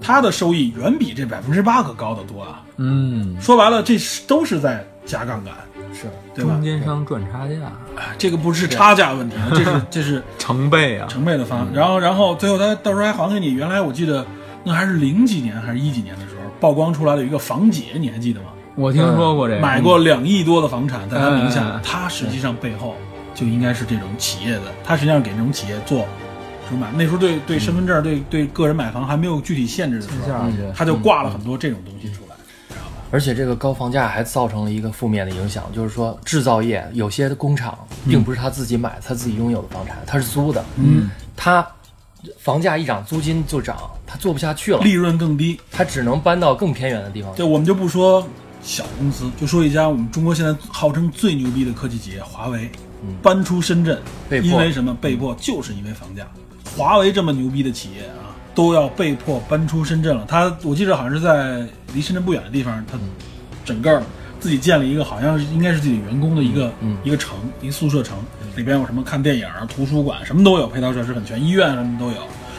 [0.00, 2.62] 它的收益远比这百分之八可高得多啊！
[2.76, 5.54] 嗯，说白了，这是都是在加杠杆，
[5.92, 6.06] 是。
[6.34, 6.52] 对吧？
[6.54, 6.62] 中？
[6.62, 7.54] 间商赚差价，
[7.96, 13.50] 哎这个不是差价问题，这是这是 成倍啊，成倍的发，然后然后最后他到时候还还给你。
[13.50, 14.24] 原来我记得
[14.62, 18.46] 那还是零几年还是一几年的时候曝光出来的一个房姐，你还记得吗？
[18.76, 22.94] 我听说过这个，买过两亿多的房产在他名嗯下嗯，他实际上背后
[23.34, 26.06] 就应该是这种企业的，他实际上给这种企业做
[26.96, 32.36] 那时候对对身份证、对对个人买房还没有具体限制的时候，他就挂了很多这种东西出来。
[33.10, 41.66] 而且这个高房价还造成了一个负面的影响，就是说制造业有些工厂并不是他自己买、他自己拥有的房产，他是租的，嗯，他
[42.38, 45.58] 房价一涨，租金就涨，他做不下去了，利润更低。
[45.72, 47.34] 他只能搬到更偏远的地方。
[47.34, 48.28] 对，我们就不说
[48.62, 52.70] 小公司，就说一家我们中国现在号称最牛逼的科技企业华为，
[53.22, 53.98] 搬出深圳，
[54.28, 54.94] 被迫因为什么？
[55.00, 56.28] 被迫就是因为房价。
[56.76, 60.24] 华为这么牛逼的企业啊，都要被迫搬出深圳了。
[60.28, 62.98] 他我记得好像是在离深圳不远的地方，他
[63.64, 64.02] 整个
[64.40, 68.16] 自己建了一个好像是应该是自己员工的一个、一个城，一个宿舍城，
[68.54, 72.16] 里边有什么看电影、图书馆，什么都有，配套设施很全，医院什么都有，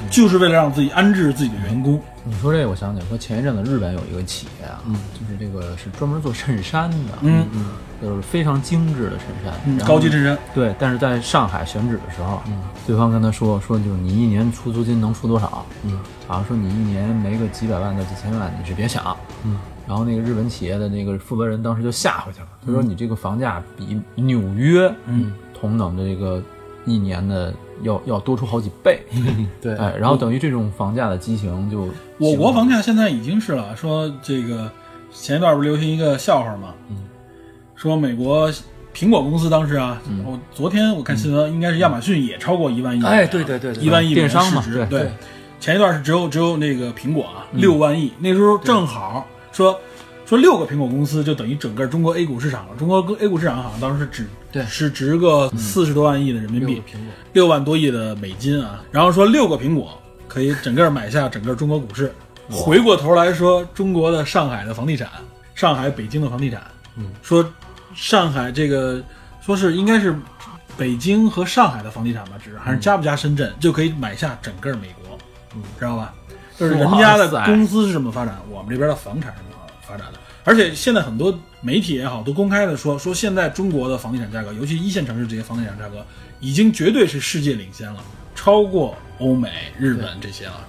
[0.09, 2.01] 就是为了让自己安置自己的员工。
[2.23, 4.81] 你说这个，我想起来，说前一阵子日本有一个企业啊，
[5.13, 7.65] 就是这个是专门做衬衫的，嗯嗯，
[8.01, 10.37] 就是非常精致的衬衫，嗯，高级衬衫。
[10.53, 15.65] 对，但是在上海选址的时候，嗯对方跟他说说就是你一年出租金能出多少？
[15.83, 19.15] 嗯，好像说你一年没个几百万到几千万，你是别想。
[19.43, 26.43] 嗯，然后那个日本企业的那个负责人当时就吓回去了，他说你这个房价比纽约嗯同等的这个
[26.85, 27.53] 一年的
[27.83, 29.01] 要要多出好几倍。
[29.61, 34.71] 对，哎，然后等于这种房价的畸形就我国房价现在已经是了，说这个
[35.11, 36.73] 前一段不是流行一个笑话吗？
[36.89, 36.97] 嗯，
[37.75, 38.51] 说美国
[38.93, 45.01] 苹果公司当时啊，我昨天我看新闻，应该是亚马逊也超过一万亿，哎对对对对一万亿电商嘛市值对。
[45.01, 45.11] 对，
[45.59, 49.79] 前一段是只有只有那个苹果啊，六万亿，那时候正好说。
[50.29, 52.75] 说六个苹果公司就等于整个中国 A 股市场了。
[52.77, 56.83] 中国 A 股市场好像当时是值对是值个四十多万亿的人民币
[57.33, 58.79] 六万多亿的美金啊。
[58.91, 62.13] 然后说六个苹果可以整个买下整个中国股市，
[62.47, 65.09] 回过头来说，中国的上海的房地产，
[65.55, 66.61] 上海、北京的房地产，
[66.95, 67.43] 嗯，说
[67.95, 69.01] 上海这个
[69.41, 70.15] 说是应该是
[70.77, 75.17] 北京和上海的房地产吧，只是还是加不加深圳、就可以买下整个美国，
[75.55, 76.13] 嗯，知道吧？
[76.55, 80.18] 就是人家的公司是怎么发展，我们这边的房产是怎么发展的。
[80.49, 81.31] 而且现在很多
[81.61, 86.03] 媒体也好，都公开的说说现在中国的房地产价格，尤其一线城市这些房地产价格，
[86.39, 87.99] 已经绝对是世界领先了，
[88.33, 90.67] 超过欧美、日本这些了。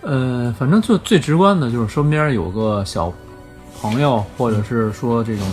[0.00, 3.14] 呃，反正就最直观的就是身边有个小
[3.80, 5.46] 朋友，或者是说这种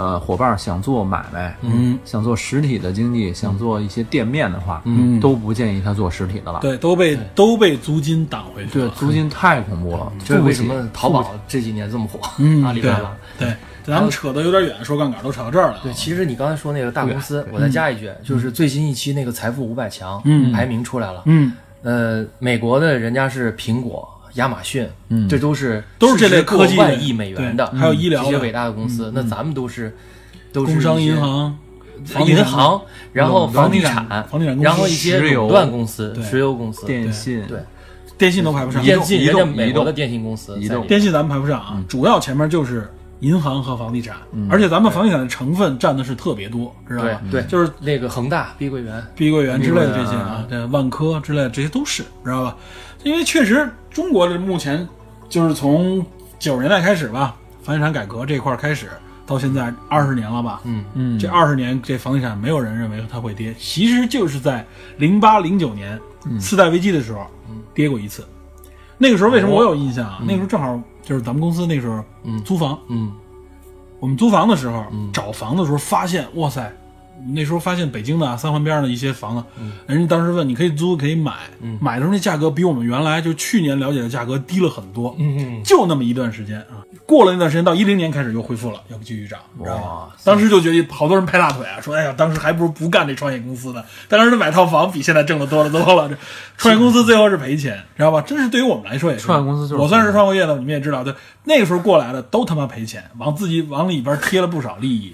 [0.00, 5.20] 呃伙伴想做买卖，嗯，想做实体的经济，想做一些店面的话，嗯。
[5.20, 6.60] 都不建议他做实体的了。
[6.60, 8.88] 对，都被都被租金挡回去了。
[8.88, 12.18] 对，租金太恐怖了，这为什么淘宝这几年这么火？
[12.38, 13.16] 嗯，对阿里巴巴。
[13.38, 15.80] 对，咱们扯得有点远，说杠杆都扯到这儿了啊。
[15.82, 20.50] 对，其实你刚才说那个大公司，我再加一句，就是最新一期那个财富五百强嗯。
[20.52, 21.22] 排名出来了。
[21.26, 29.10] 嗯，呃，美国的人家是苹果、亚马逊，嗯这都是都是这类科技的万亿美元的，对还有医疗的这些伟大的公司。
[29.14, 29.96] 那咱们都是
[30.52, 31.56] 都是工商银行、
[32.26, 32.80] 银行，
[33.12, 37.58] 然后房地房产、房地产公司然后一些石油垄断公司、对石油公司、电信，对
[38.16, 42.88] 电信都排不上，电信，人家移动移动美国的电信公司电信咱们排不上啊，主要前面就是
[43.20, 44.16] 银行和房地产，
[44.48, 47.20] 而且咱们房地产的成分占的是特别多，知道吧？
[47.30, 52.56] 对对就是那个恒大、碧桂园，碧桂园之类的这些啊，这万科之类的这些都是，知道吧？
[53.04, 54.88] 因为确实中国的目前
[55.28, 56.04] 就是从
[56.38, 58.88] 九十年代开始吧，房地产改革这块儿开始
[59.26, 60.60] 到现在二十年了吧？
[60.64, 60.84] 嗯。
[60.94, 64.64] 嗯，这二十年这房地产没有人认为它会跌，其实就是在
[64.96, 66.00] 零八零九年
[66.38, 67.26] 次贷危机的时候
[67.74, 68.26] 跌过一次。
[68.96, 70.20] 那个时候为什么我有印象啊？
[70.22, 72.42] 那个时候正好就是咱们公司那时候嗯。
[72.44, 73.12] 租房，嗯。
[73.98, 76.72] 我们租房的时候，找房的时候发现，哇塞，
[77.34, 79.44] 那时候发现北京的啊三环边上的一些房子，
[79.86, 81.32] 人家当时问你可以租可以买，
[81.80, 86.84] 买的时候那价格比我们原来就去年了解的价格低了很多，嗯就那么一段时间啊。
[87.06, 90.08] 过了那段时间，到一零年开始又恢复了，要不继续涨，知道吗？
[90.22, 96.08] 当时就觉得好多人拍大腿啊，说哎呀，当时还不如不干这创业公司呢，当时买套房比现在挣的多了多了。
[96.08, 96.16] 这
[96.56, 98.20] 创业公司最后是赔钱，知道吧？
[98.20, 99.24] 真是对于我们来说也是。
[99.24, 101.12] 创业公司就是我算是创过业的，你们也知道，对，
[101.42, 105.12] 那个时候过来的都他妈赔钱，往自己往里边贴了不少利益，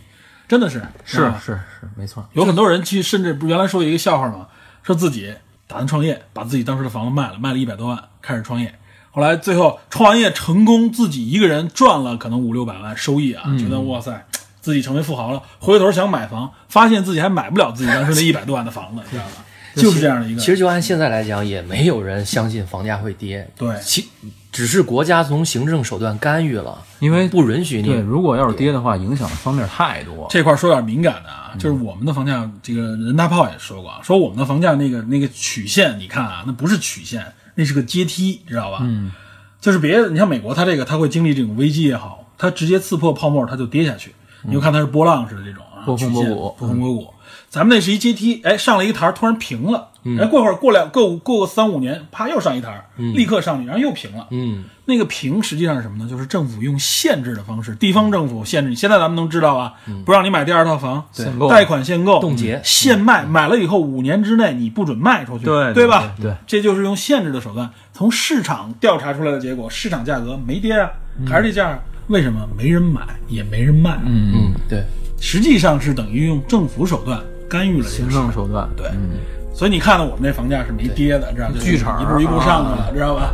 [0.48, 1.60] 真的是是是是，
[1.96, 2.26] 没错。
[2.32, 4.46] 有很多人其实甚至不原来说有一个笑话嘛，
[4.82, 5.34] 说自己
[5.66, 8.74] 打算创业，把自己当时的房子卖了，卖了一百多万，开始创业。
[9.10, 14.26] 后来最后创完业成功，自己一个人赚了可能五六百万收益啊，觉得哇塞，
[14.60, 15.42] 自己成为富豪了。
[15.58, 19.44] 回头想买房，发现自己还买不了自己当时那一百多万的房子， 知道吧？
[19.74, 20.40] 就是这样的一个。
[20.40, 23.46] 其实就按现在来讲，也没有人相信房价会跌。
[23.56, 24.08] 对其
[24.56, 30.26] 只是国家从行政手段干预了，因为不允许你对，如果要是跌的话，影响的方面太多。
[30.30, 38.78] 这块儿说点敏感的啊，就是我们的房价，这个任大炮也说过啊，说我们的房价那个那个曲线，你看啊，那不是曲线，那是个阶梯，知道吧？
[38.80, 39.12] 嗯，
[39.60, 47.12] 就是别的，你像美国，它这个它会经历这种危机也好，它直接刺破泡沫，它就跌下去，你就看它是波浪式的这种啊，波峰波谷波峰波谷。
[47.48, 49.88] 咱们那是一阶梯，哎，上了一个台儿，突然平了，
[50.20, 56.08] 哎，过会儿过两过过个三五年，啪又上一台儿，立刻上去，然后又平了，嗯，那个平实际上是什么呢？
[56.08, 58.76] 就是政府用限制的方式，地方政府限制你。
[58.76, 59.74] 现在咱们能知道啊，
[60.04, 66.12] 不让你买第二套房，限购贷款限购、冻结限卖，买了以后五年之内你不准卖出去，对对吧？
[66.18, 67.70] 对对这就是用限制的手段。
[67.92, 70.90] 从市场调查出来的结果，市场价格没跌啊，
[71.26, 71.78] 还是这价。
[72.08, 73.98] 为什么没人买也没人卖？
[74.04, 74.84] 嗯，嗯，对，
[75.20, 79.18] 实际上是等于用政府手段干预了这行政手段，对嗯，
[79.54, 81.54] 所以你看到我们这房价是没跌的，知道吧？
[81.60, 83.32] 剧场一步一步上去了，知道吧？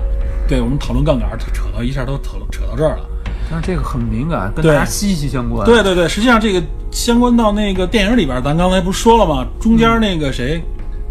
[0.49, 3.07] 对我们讨论杠杆，扯到一下都扯扯到这儿了。
[3.51, 5.67] 但是这个很敏感，跟对大家息息相关。
[5.67, 9.47] 对对对，实际上这个相关到那个电影里边，咱刚才不是说了吗？
[9.61, 10.63] 中间那个谁，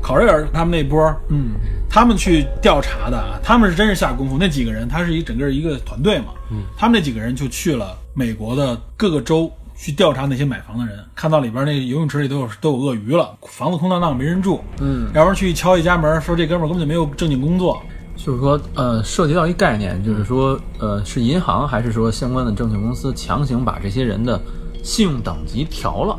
[0.02, 1.00] 考瑞尔他们那波，
[1.30, 1.52] 嗯，
[1.90, 4.38] 他们去调查的啊，他们是真是下功夫。
[4.40, 9.52] 那几个人，他是一整个一个团队嘛，嗯，他们那几个人就去了美国的各个州
[9.82, 17.82] 去调查那些买房的人，看到里边那游泳池里都有都有鳄鱼了，房子空荡荡没人住，嗯，要不然去敲一家门，说这哥们儿根本就没有正经工作，
[18.16, 24.40] 就是说，呃，涉及到一概念，就是说，呃，是银行还是说相关的证券公司强行把这些人的
[24.84, 26.16] 信用等级调了？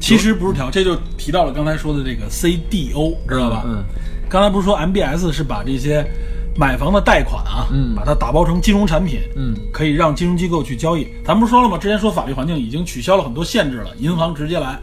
[0.00, 3.62] 其实不是调，这就提到了刚才说的这个 CDO，知道吧？
[3.66, 3.84] 嗯，
[4.26, 6.02] 刚才不是说 MBS 是把这些
[6.56, 11.06] 买房的贷款啊，嗯把它打包成金融产品，嗯，可以让金融机构去交易。
[11.24, 11.78] 咱不是说了吗？
[11.78, 14.78] 之前说法律环境已经取消了很多限制了，银行直接来，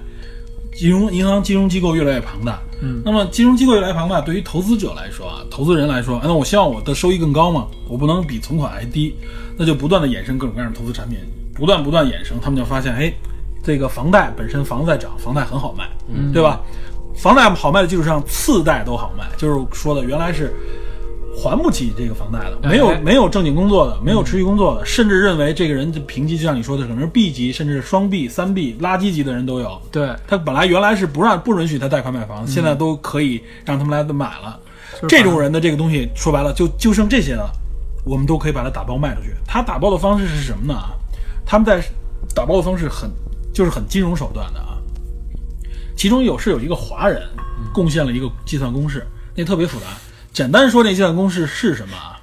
[0.73, 2.59] 金融银行金融机构越来越庞大。
[2.81, 9.15] 嗯，那么金融机构越来越庞大，对于投资者来说啊，投资人来说，那我希望我的收益更高嘛，我不能比存款还低，
[9.57, 11.19] 那就不断的衍生各种各样的投资产品，
[11.53, 13.13] 不断不断衍生，他们就发现，哎，
[13.61, 15.87] 这个房贷本身房子在涨，房贷很好卖，
[16.33, 16.61] 对吧？
[17.15, 20.53] 房贷好卖的基础上，次贷都好卖，就是说的原来是
[21.41, 29.81] 还不起这个房贷的，没有哎没有正经工作的，没有持续工作的，甚至认为这个人的评级就像你说的，可能是 B 级，甚至是双 B、三 B、垃圾级的人都有。
[29.89, 34.59] 对，他本来原来是不让不允许他贷款买房，现在都可以让他们来买了。
[35.07, 37.49] 这种人的这个东西说白了就就剩这些了，
[38.03, 39.33] 我们都可以把它打包卖出去。
[39.47, 40.73] 他打包的方式是什么呢？
[40.73, 40.91] 啊，
[41.45, 41.81] 他们在
[42.35, 43.09] 打包的方式很
[43.53, 44.77] 就是很金融手段的啊。
[45.95, 47.21] 其中有是有一个华人
[47.73, 49.85] 贡献了一个计算公式，那特别复杂。
[50.31, 52.19] 简单说，那计算公式是什么啊？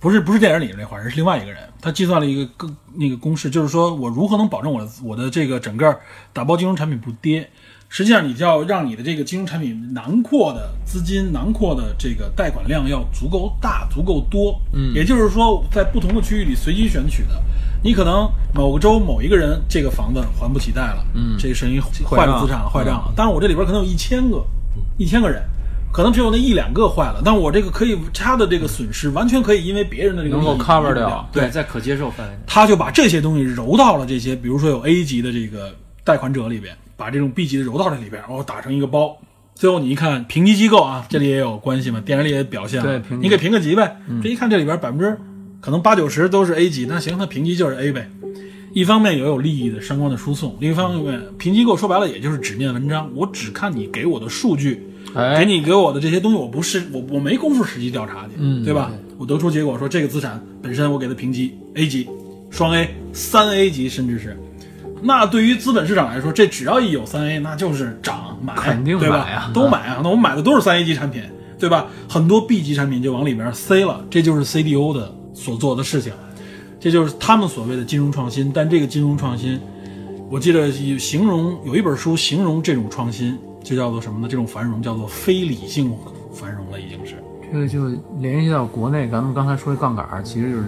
[0.00, 5.98] 不是不是电影里的那华人，是另外一个人，他计算了一个更那个公式，就是说我如何能保证我的我的这个整个
[6.32, 7.48] 打包金融产品不跌。
[7.90, 14.60] 实际上，你就要让你的这个金融产品囊括的资金、囊括的这个贷款量要足够大、足够多。
[14.74, 17.42] 嗯，也就是说，在不同的区域里随机选取的。
[17.82, 23.12] 你可能某个州某一个人这个房子还不起贷了，嗯，这是一坏了资产了，坏账了。
[23.16, 24.44] 但是我这里边可能有一千个，
[24.98, 25.42] 一千个人，
[25.92, 32.40] 可能只有那一两个坏了，但我这个可以他的这个损失完全可以因为别人的这个能够利益 cover 掉对，在可接受范围内。
[32.46, 35.74] 他就把这些东西揉到了这些，比如说有 A 级的这个
[36.04, 39.16] 贷款者里边，把这种 B 级的揉到这里边，然后打成一个包。
[39.54, 43.96] 最后你一看评级机构啊，这里也有关系嘛，电影里也表现了，对你给评个级呗。
[44.22, 45.18] 这一看这里边百分之
[45.60, 48.08] 可能八九十都是 A 级，那行，那评级就是 A 呗。
[48.72, 58.90] 一方面也有利益的相关的输送，另一方面评级机构说白了也就是纸面文章，我只看你给我的数据，哎给你给我的这些东西，我不是我我没工夫实际调查去，嗯对吧？
[59.16, 62.06] 我得出结果说这个资产本身我给它评级 A 级、
[62.50, 64.38] 双 A、三 A 级，甚至是，
[65.02, 69.50] 那对于资本市场来说，这只要一有三 A，那就是涨买，肯定对吧？
[69.52, 70.00] 都买啊！
[70.02, 71.22] 那我们买的都是三 A 级产品，
[71.58, 71.86] 对吧？
[72.08, 76.12] 很多 B 级产品就往里面塞了，这就是 CDO 的所做的事情，
[76.78, 78.52] 这就是他们所谓的金融创新。
[78.54, 79.58] 但这个金融创新，
[80.30, 83.36] 我记得以形容有一本书形容这种创新，
[83.68, 84.26] 就叫做什么呢？
[84.30, 85.94] 这种繁荣叫做非理性
[86.32, 87.22] 繁荣了，已经是。
[87.52, 87.86] 这个就
[88.18, 90.64] 联系到国内，咱们刚才说的杠杆，其实就是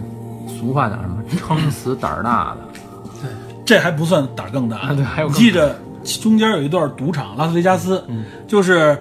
[0.47, 2.61] 俗话讲什么撑死胆儿大的。
[3.23, 3.31] 对
[3.65, 5.79] 这还不算胆儿更大， 啊对还有你记着
[6.21, 8.99] 中间有一段赌场，拉斯维加斯，嗯就是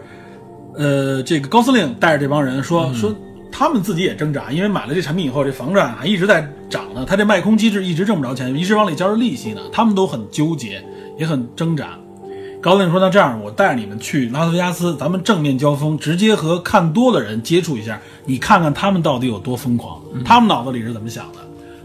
[0.75, 3.13] 呃，这个高司令带着这帮人说、嗯说，
[3.51, 10.81] 他们自己也挣扎，因为买了这产品以后，这房价还一直在涨呢，他这卖空机制一直挣不着钱，一直往里交着利息呢，他们都很纠结，
[11.17, 11.97] 也很挣扎。
[12.61, 21.39] 高司令说：“那这样，我带着你们去拉斯维加斯，咱们正面交锋，直接和看多的人接触一下，你看看他们到底有多疯狂，他们脑子里是怎么想的。”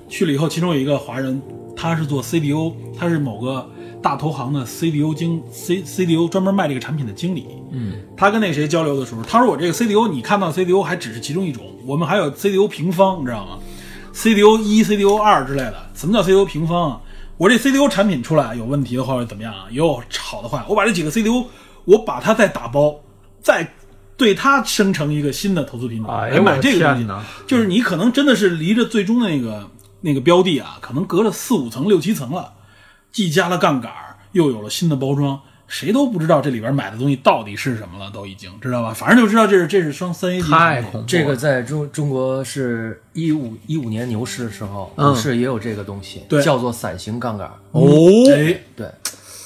[0.09, 1.41] 去了以后，其中有一个华人，
[1.77, 3.69] 他是做 CDO，他是某个
[4.03, 7.47] 大投行的 CDO 经 C CDO 专门卖这个产品的经理。
[7.71, 13.59] 嗯，他跟那谁交流的时候，他说我这个 CDO，你看到 CDO 还只是其中一种，我们还有 CDO 平方，你知道吗
[14.13, 15.75] ？CDO 一、CDO 二之类的。
[15.95, 17.01] 什么叫 CDO 平方啊？
[17.37, 19.67] 我这 CDO 产品出来有问题的话，会怎么样啊？
[19.71, 21.47] 有好的坏，我把这几个 CDO，
[21.85, 23.01] 我把它再打包，
[23.41, 23.75] 再
[24.17, 27.25] 对它生成一个新的投资品种，哎呦我的这个东西天哪。
[27.47, 29.69] 就是你可能真的是离着最终的那个
[30.03, 32.53] 那个标的啊，可能隔了四五层、六七层了，
[33.11, 33.93] 既加了杠杆，
[34.31, 35.41] 又有了新的包装，
[35.75, 38.95] 谁都不知道这里边买的东西到底是什么了，都已经知道吧？
[38.95, 41.05] 反正就知道这是这是双三 A 级太恐怖了。
[41.09, 47.51] 这个在中中国是一五一五年牛市的时候，嗯股市也有这个东西，对叫做伞形杠杆。
[47.73, 47.83] 哦，
[48.31, 48.89] 哎，对，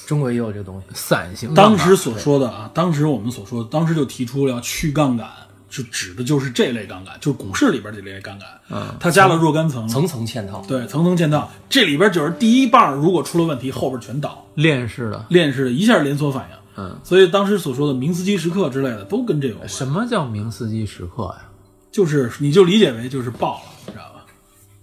[0.07, 0.87] 中国也有这个东西。
[0.93, 5.27] 伞形当时所说的啊，当时我们所说的，当时就提出了要去杠杆，
[5.69, 8.49] 就指的就是这类杠杆，就是股市里边这类杠杆。
[8.71, 10.65] 嗯，它加了若干层，层层嵌套。
[10.67, 11.51] 对，层层嵌套。
[11.69, 15.27] 这里边就是第一棒如果出了问题，后边全倒，链式的。
[15.29, 16.57] 链式的一下连锁反应。
[16.83, 19.69] 嗯，所以当时所说的明斯基时刻之类的都跟这有关。
[19.69, 21.43] 什么叫明斯基时刻呀？
[21.91, 24.25] 就是你就理解为就是爆了，你知道吧？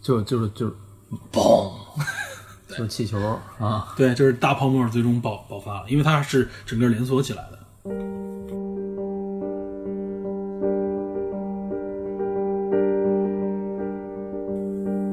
[0.01, 0.73] 就就是就是
[1.31, 1.71] 嘣，
[2.67, 3.17] 就是气球
[3.59, 3.93] 啊。
[3.95, 7.59] 对，就是大泡沫最终爆爆发了，因为它是整个连锁起来的。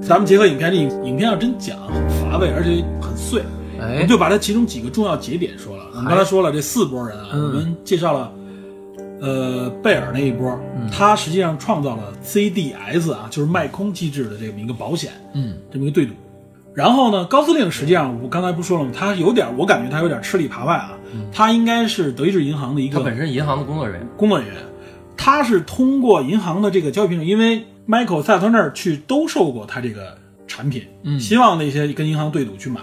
[0.03, 3.41] 咱们结合影片，这影影片要真讲很乏味，而且很碎。
[3.79, 5.85] 我哎们，就把它其中几个重要节点说了。
[5.93, 8.33] 我们刚才说了这四波人啊，嗯我们介绍了，
[9.21, 10.59] 呃，贝尔那一波，
[10.91, 16.13] 他实际上创造了 CDS 啊，就是卖空机制的这么一个保险，嗯，这么一个对赌。
[16.75, 18.91] 然后呢，高司令实际上我刚才不说了吗？
[18.93, 20.93] 他有点，我感觉他有点吃里扒外啊。
[21.33, 24.57] 他应该是德意志银行的一个他本身银行的工作人员，工作人员，
[25.17, 30.17] 他是通过银行的这个交易品种，因为 Michael 塞特那儿去兜售过他这个
[30.47, 32.81] 产品，嗯，希望那些跟银行对赌去买。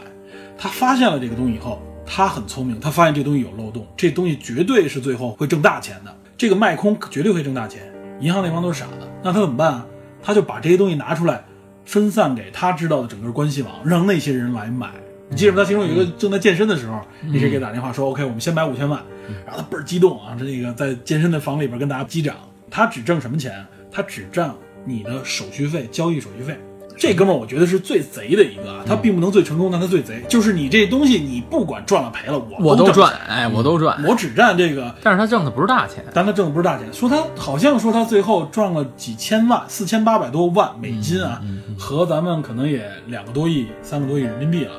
[0.58, 7.82] 他发现了这个东西以后，他很聪明，他发现这东西有漏洞，这东西绝对是最后会挣大钱的，这个卖空绝对会挣大钱。
[8.20, 9.86] 银行那帮都是傻的，那他怎么办啊？
[10.22, 11.42] 他就把这些东西拿出来，
[11.86, 14.92] 分散给他知道的整个关系网，让那些人来买。
[15.30, 15.60] 你记得吗？
[15.60, 17.00] 他其中有一个正在健身的时候，
[17.32, 19.02] 那谁给他打电话说、o k 我们先买五千万，
[19.46, 22.36] 然后他倍儿激动啊，这个在健身的房里边跟大家击掌。
[22.70, 23.66] 他只挣什么钱？
[23.92, 24.54] 他只占
[24.86, 26.60] 你的手续费、交易手续费。
[26.98, 30.22] 这哥们儿我觉得是最贼的一个啊，他并不能最成功，但他最贼。
[30.28, 34.04] 就是你这东西，你不管赚了赔了，我我都赚哎，我都赚。
[34.04, 41.42] 我只占这个但是他挣的不是大钱，但他挣的不是大钱，说他好像说他最后赚了几千万，四千八百多万美金啊，
[41.78, 44.74] 和咱们可能也两个多亿、三个多亿人民币了，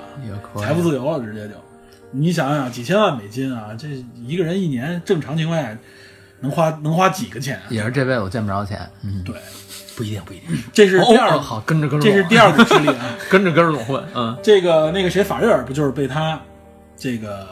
[0.57, 1.55] 财富自由了，直接就。
[2.11, 3.88] 你想想，几千万美金啊，这
[4.26, 5.74] 一个人一年正常情况下
[6.40, 7.62] 能花能花几个钱啊？
[7.70, 8.78] 也是这辈子我见不着钱。
[9.03, 9.36] 嗯，对，
[10.01, 10.57] 不一定，不一定。
[10.72, 13.16] 这是第二个，哦好，跟着跟着，这是第二个事例啊。
[13.28, 14.03] 跟着跟着我混。
[14.14, 16.40] 嗯，这个那个谁，法瑞尔不就是被他
[16.96, 17.46] 这个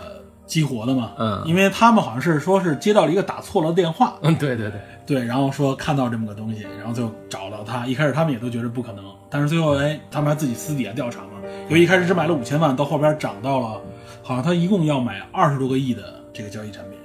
[0.46, 1.12] 激活的吗？
[1.18, 7.86] 嗯因为他们好像是说是接到了一个打错了电话，嗯，对对对，对，然后说看到这么个东西，然后就找到他。
[7.86, 11.32] 一开始他们也都觉得不可能，但是最后哎，他们还自己私底下调查嘛。
[11.68, 13.80] 由于一开始只买了五千万，到后边涨到了，
[14.22, 16.98] 好像他一共要买二十多个亿的这个交易产品。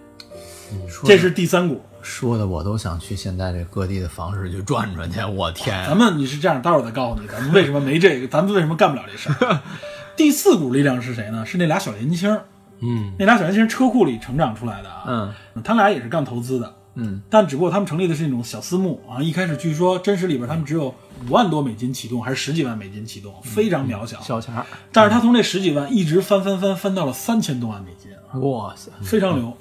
[1.03, 1.81] 这是第三股。
[2.03, 5.19] 说的我都想去现在这各地的房市去转转去。
[5.23, 9.59] 我天，咱们你是这样，待会儿再告诉你，咱们为什么没这个，咱们为什么干不了这事儿。
[10.15, 11.45] 第四股力量是谁呢？
[11.45, 12.45] 是那俩小年轻儿，
[12.81, 15.33] 嗯，那俩小年轻车库里成长出来的啊。
[15.55, 19.21] 嗯他俩也是干投资的，嗯，但只不过他们成立的是那种小私募啊。
[19.21, 20.93] 一开始据说真实里边他们只有
[21.27, 24.19] 五万多美金启动，还是十几万美金启动，非常渺小。
[24.21, 29.55] 小钱儿，但是他从这十几万一直翻翻翻翻到了三千多万美金啊，哇塞，非常牛。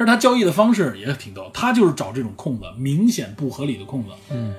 [0.00, 4.08] 但是他交易的方式也挺逗，他就是找这种空子，明显不合理的空子。
[4.30, 4.54] 嗯，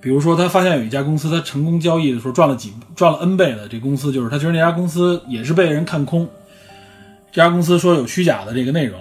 [0.00, 6.28] 比如说他发现有一家公司，他成功交易的时候赚了几赚了 N 倍的，这公司就是他觉得那家公司也是被人看空，
[7.32, 9.00] 这家公司说有虚假的这个内容，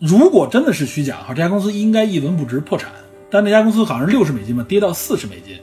[0.00, 2.90] 如果真的是虚假的话，这家公司应该一文不值破产。
[3.30, 5.56] 但那家公司好像是六十美金吧，跌到四十美金，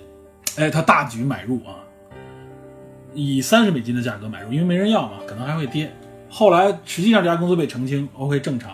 [0.55, 1.83] 哎，他大举买入啊，
[3.13, 5.91] 以三十美金的价格买入，因为没人要嘛，可能还会跌。
[6.29, 8.71] 后来实际上这家公司被澄清，OK 正常，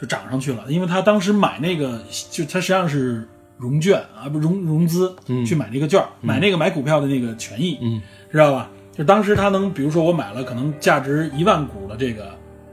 [0.00, 3.26] 就涨上去了，因为他当时买那个，就他实际上是
[3.56, 5.14] 融券啊，不融融资，
[5.46, 8.70] 去买那个券，买那个买股票的那个权益，嗯，知道吧？
[8.96, 12.32] 就当时他能，比如说我买了可能价值一万股的这个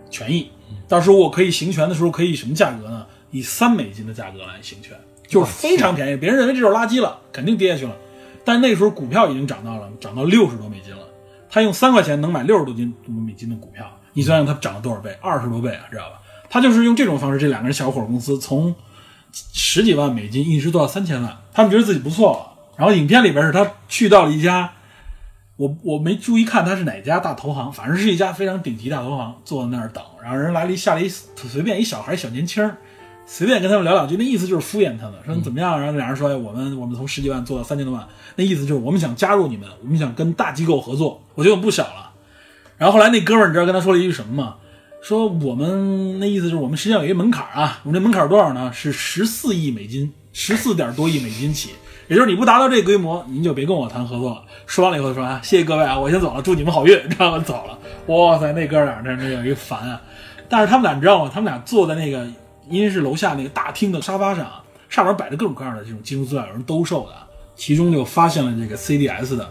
[0.10, 0.50] 权益，
[0.88, 3.06] 到时候我可以行权的时候可以什么价格呢？
[3.32, 4.96] 以三美金的价格来行权，
[5.28, 6.16] 就是非常便宜。
[6.16, 7.96] 别人认为这就是垃圾了，肯定跌下去了。
[8.44, 11.02] 但那个时候股票已经涨到了涨到六十多美金了，
[11.50, 15.18] 他用三块钱能买六十多斤美金的股票，你想想他涨了多少倍？
[15.20, 16.22] 二十多倍啊，知道吧？
[16.56, 18.74] 他就是用这种方式，这两个人小伙公司从
[19.34, 22.72] 十几万美金一直做到三千万，他们觉得自己不错了。
[22.78, 24.72] 然后影片里边是他去到了一家，
[25.58, 30.02] 我我没注意看他是哪家大投行，反正是一家非常顶级大投行，坐在那儿等。
[30.24, 32.72] 然后人来了一下来一随便一小孩小年轻，
[33.26, 35.78] 随便跟他们聊两句，那意思就是敷衍他们，说你怎么样？
[35.78, 42.14] 然后俩人说，哎，我们我们从十几万做到三千多万，那意思就是我们想加入你们，我们想跟大机构合作，我觉得我不小了。
[42.78, 44.56] 然后后来那哥们儿，你知道跟他说了一句什么吗？
[45.06, 48.74] 说我们那意思就是我们实际上有一个门槛啊，我们这门槛多少呢？
[48.74, 51.70] 是十四亿美金，十四点多亿美金起。
[52.08, 54.42] 也就是你不达到这个规模，您就别跟我谈合作了。
[54.66, 57.38] 说完了以后说啊，谢谢各位啊，我先走了，祝你们好运，知道吗？
[57.46, 57.78] 走了。
[58.08, 60.02] 哇塞，那哥俩那那有一个烦啊。
[60.50, 61.30] 但是他们俩你知道吗？
[61.32, 62.26] 他们俩坐在那个
[62.68, 67.14] 因为是楼下那个大厅的沙发上啊，上面摆着各种各样的这种金融资料，有人兜售的，
[67.56, 69.48] 其中就发现了这个 CDS 的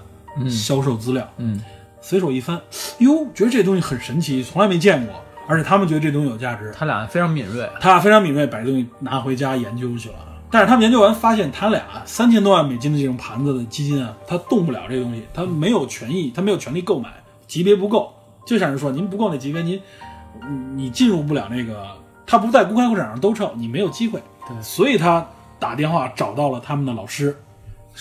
[0.51, 1.33] 销售资料。
[1.37, 1.63] 嗯，
[2.01, 2.61] 随手一翻，
[2.99, 5.15] 哟，觉得这东西很神奇，从来没见过，
[5.47, 10.17] 而且他们觉得这东西有价值，他俩非常敏锐，他俩非常敏锐，把这东西拿回家研究去了。
[10.51, 17.13] 但是他们研究完发现，他俩三千多万美金的这种盘子的基金啊，他动不了这东西，他没有权益，他没有权利购买，
[17.47, 18.15] 级别不够。
[18.47, 19.81] 就像是说，您不够那级别，您
[20.49, 21.85] 你你进入不了那个，
[22.25, 24.23] 他不在公开会场上兜售，你没有机会。
[24.47, 25.27] 对，所以他
[25.59, 27.37] 打电话找到了他们的老师，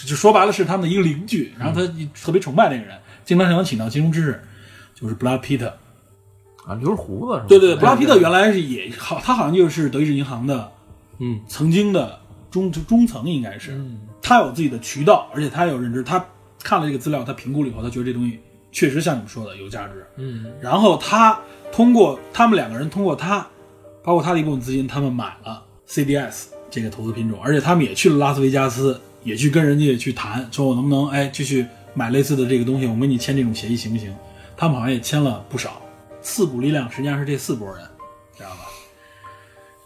[0.05, 4.43] 就说白了是他们的一个邻居，然后他特别崇拜那个人，经常想请教金融知识，
[4.93, 5.73] 就是布拉皮特。
[6.66, 7.45] 啊，留着胡子是吧？
[7.49, 10.72] 对对对，布拉皮特原来是也好，他好像就是德意志银行的，
[11.20, 13.80] 嗯，曾经的中中层应该是，
[14.22, 16.24] 他有自己的渠道，而且他有认知，他
[16.64, 18.39] 看了这个资料，他评估了以后，他觉得这东西
[18.72, 21.38] 确实像你们说的有价值，嗯，然后他
[21.72, 23.45] 通过他们两个人通过他，
[24.01, 34.16] 包括他的一部分资金，他们买了 CDS 这个投资品种，而且他们也去了拉斯维加斯，也去跟人家去谈，说我能不能哎继续买类似的这个东西，我跟你签这种协议行不行？
[34.55, 35.82] 他们好像也签了不少。
[36.24, 37.86] 四股力量实际上是这四拨人，
[38.36, 38.61] 知道吧？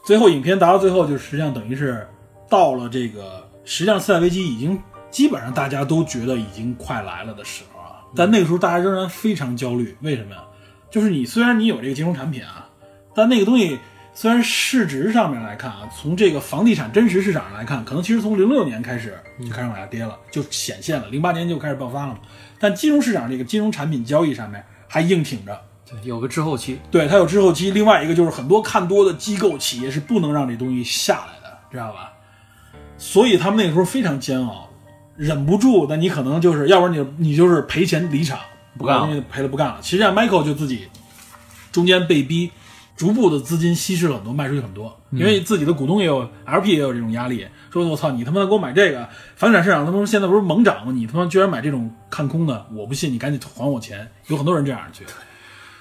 [0.05, 2.07] 最后影片达到最后，就实际上等于是
[2.47, 4.81] 到了这个，实际上次贷危机已经
[5.11, 10.43] 基本上大家都觉得已经快来了的时候啊，但那个时候大家仍然非常焦虑，为什么呀？
[10.89, 12.69] 就是你虽然你有这个金融产品啊，
[13.13, 13.77] 但那个东西
[14.13, 22.19] 虽然市值上面来看啊，从这个房地产真实市场上来看，可能其实从零六年开始就开始往下跌了，就显现了，零八年就开始爆发了嘛。
[22.57, 27.71] 但金融市场这个金融产品交易上面还硬挺着，对，有个滞后期，对，它有滞后期。
[27.71, 32.11] 另外一个就是很多看多的机构企业是不能让这东西下来的，知道吧？
[32.97, 34.69] 所以他们那个时候非常煎熬，
[35.15, 38.38] 忍不住，那你可能就是要不然你你就是赔钱离场，
[38.77, 39.77] 不干赔了不干了。
[39.81, 40.88] 实际上，Michael 就自己
[41.71, 42.51] 中间被逼，
[42.95, 50.91] 逐步的资金稀释了很多，卖出去很多，因为自己的股东也有 LP 也有这种压力，说我操你他妈给我买这个，房地产市场他妈现在不是猛涨吗？
[50.91, 54.05] 你他妈居然买这种看空的，我不信，你赶紧还我钱。
[54.27, 55.05] 有很多人这样去。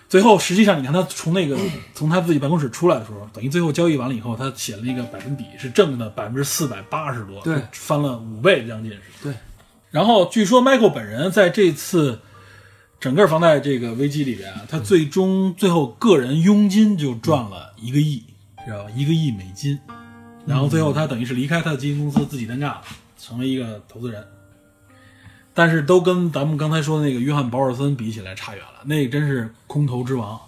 [0.09, 1.59] 最后，实际上你看他从那个
[1.95, 9.01] 从他自己办公室出来的时候，等于最后交易完了以后，他写了那个百分比是正的百分之四百八十多，对，翻了五倍将近是。
[9.23, 9.35] 对。
[9.91, 12.21] 然后据说 Michael 本人在这次
[13.01, 18.23] 整个房贷这个危机里边啊，他最终最后个人佣金就赚了一个亿，
[18.65, 18.91] 知道吧？
[18.95, 19.79] 一个亿美金。
[20.47, 22.81] 然后最后他等于是离开他的基金公司，自己单干了，
[23.19, 24.25] 成为一个投资人。
[25.57, 30.39] 但是都跟咱们刚才说的那个约翰·保尔森比起来差远了，那个真是空头之王，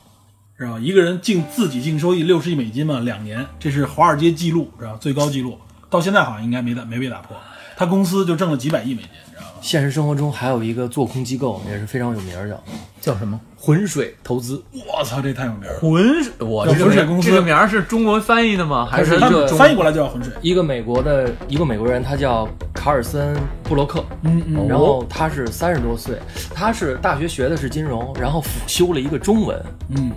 [0.59, 0.78] 知道吧？
[0.78, 4.98] 一个人净自己净收益六十亿美金嘛，两年，这是华尔街记录，知道吧？
[5.00, 5.56] 最高记录，
[5.88, 7.34] 到现在好像应该没打没被打破。
[7.74, 9.54] 他公司就挣了几百亿美金，知道吧？
[9.62, 12.62] 现实生活中还有一个做空机构也是非常有名儿的，
[13.00, 13.40] 叫什么？
[13.56, 14.62] 浑水投资。
[14.72, 15.78] 我操，这太有名了！
[15.80, 18.86] 浑水，我这个名浑水公司这个名儿是中文翻译的吗？
[18.86, 19.18] 还是
[19.56, 20.32] 翻译过来就叫浑水。
[20.42, 22.46] 一个美国的一个美国人，他叫
[22.89, 26.18] 卡尔森·布洛克，嗯嗯，然后他是三十多岁，
[26.55, 29.62] 他是大学学的是金融，然后辅修了一个中文。
[29.91, 30.11] 嗯，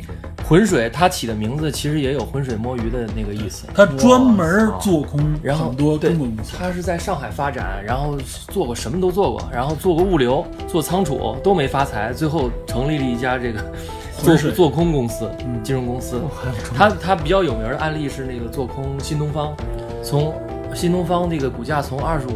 [0.48, 3.68] 浑水，他起的名字其实也有浑水摸鱼的那个意思。
[3.76, 8.16] 他专门做空然后很多对中国公司，他是在上海发展，然后
[8.48, 13.60] 做过什么都做过，然后做过物流、做仓储都没发财，最后成立了一家这个
[14.24, 15.62] 做做空公司，嗯。
[15.62, 16.22] 金融公司。
[16.74, 19.54] 他他比较有名的案例是那个做空新东方，
[20.02, 20.34] 从
[20.74, 22.32] 新东方那个股价从二十五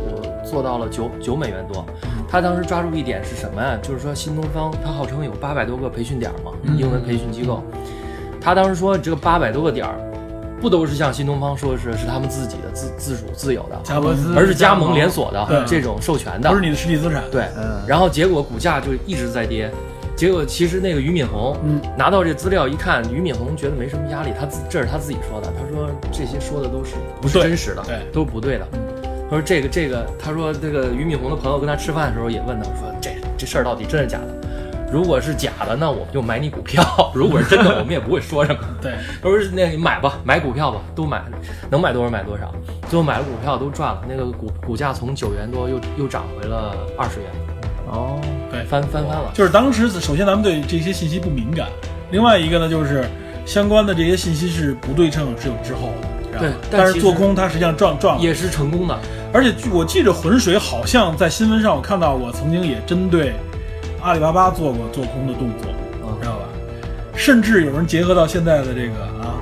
[0.45, 1.85] 做到了九九美元多。
[2.29, 3.77] 他当时抓住一点是什么呀？
[3.81, 7.63] 就是说新东方它号称有八百多个培训点嘛，英文培训机构。
[8.41, 9.95] 他当时说这个八百多个点儿，
[10.61, 16.61] 不都是像新东方说的是是他们自己的自自主自有的，加盟而是加盟连锁的这种授权的不是。
[16.61, 17.23] 你的实体资产。
[17.31, 19.71] 对，嗯然后结果股价就一直在跌。
[20.15, 28.65] 结果其实那个俞敏洪，嗯，拿到这资料一看，俞敏洪觉得没什么压力，他自这是他自己说的，他说这些说的都是不是真实的，对都是不对的。
[29.29, 34.35] 他说这个这个，他说这个俞敏洪的朋友跟他吃饭的时候也问他说这这事儿到底真是假的？
[34.91, 38.59] 如果是假的，那我们就买你股票； 如果是真的，我们也不会说什么。
[38.79, 41.23] 对，他说那你买吧，买股票吧，都买，
[41.71, 42.53] 能买多少买多少。
[42.87, 47.29] 最后买了股票都赚了，那个股股价从九元多又又涨回了二十元，
[47.91, 48.21] 哦，
[48.51, 49.31] 对翻翻翻了。
[49.33, 51.67] 就是当时首先咱们对这些信息不敏感，
[52.11, 53.03] 另外一个呢就是
[53.43, 56.07] 相关的这些信息是不对称，是有滞后的。
[56.39, 58.97] 对但但是做空它实际上赚赚，也是成功的，
[59.33, 63.33] 而且据我记着浑水好像在新闻上我看到过，曾经也针对
[64.01, 65.71] 阿里巴巴做过做空的动作，
[66.03, 66.45] 嗯知道吧？
[67.15, 69.33] 甚至有人结合到现在的这个啊，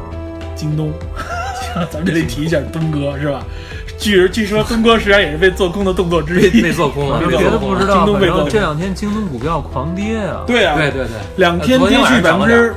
[0.56, 0.92] 京东，
[1.90, 3.44] 咱们这里提一下东哥是吧？
[3.98, 10.44] 据据说东哥实际上也是被做空的动作之一，被做空了， 别的不知道，京东被做空这两天京东股票狂跌啊。
[10.46, 12.74] 对啊，对对对，两天跌去百分之，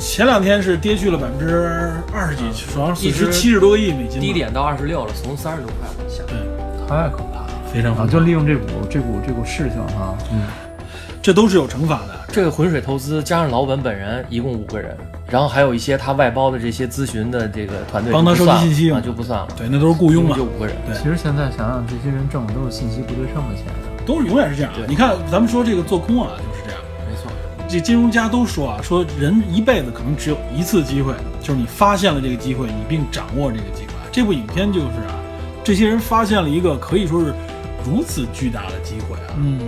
[0.00, 2.42] 前两天是跌去了百分之二十几，
[2.74, 6.22] 好像损失一直七十多个亿美金，低点到二十六了，从三十多块往下。
[6.26, 7.70] 对，太可怕了啊！
[7.72, 10.16] 非常复杂就利用这股这股这股事情哈，
[11.20, 12.18] 这都是有惩罚的。
[12.32, 14.96] 这个浑水投资加上老本本人一共五个人，
[15.28, 20.74] 然后还有一些他外包的这些咨询的这个团队帮他收集信息啊就不算了，对，那都是雇佣嘛就，五个人。
[20.86, 23.66] 对其实现在想想，这些人挣的都是信息不对称的钱。
[24.06, 24.72] 都是永远是这样。
[24.74, 26.59] 对你看，咱们说这个做空啊，就是
[27.70, 33.92] 这金融家都说啊，说人一辈子可能只有一次机会，就是你发现了这个机会，你并掌握这个机会。
[34.10, 35.14] 这部影片就是啊，
[35.62, 37.32] 这些人发现了一个可以说是
[37.84, 39.60] 如此巨大的机会啊，嗯，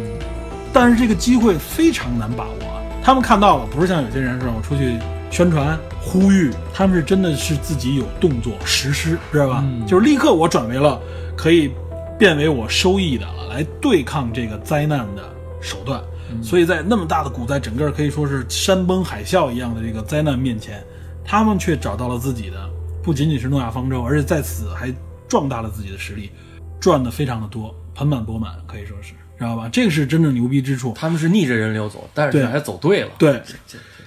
[0.72, 2.82] 但是这个机会非常难把握。
[3.04, 4.52] 他们看到了，不是像有些人是吧？
[4.56, 4.98] 我出去
[5.30, 9.62] 宣传呼吁，他们是真的是自己有动作实施，知道吧？
[9.64, 11.00] 嗯就是立刻我转为了
[11.36, 11.70] 可以
[12.18, 15.22] 变为我收益的了，来对抗这个灾难的
[15.60, 16.00] 手段。
[16.40, 20.82] 所以在那么大的股灾，整个可以说是山崩海啸一样的这个灾难面前，
[21.24, 22.70] 他们却找到了自己的
[23.02, 24.94] 不仅仅是诺亚方舟，而且在此还
[25.28, 26.30] 壮大了自己的实力，
[26.78, 29.68] 赚的非常的多，盆满钵满，可以说是，知道吧？
[29.68, 30.92] 这个是真正牛逼之处。
[30.94, 33.10] 他们是逆着人流走，但对是还走对了。
[33.18, 33.42] 对，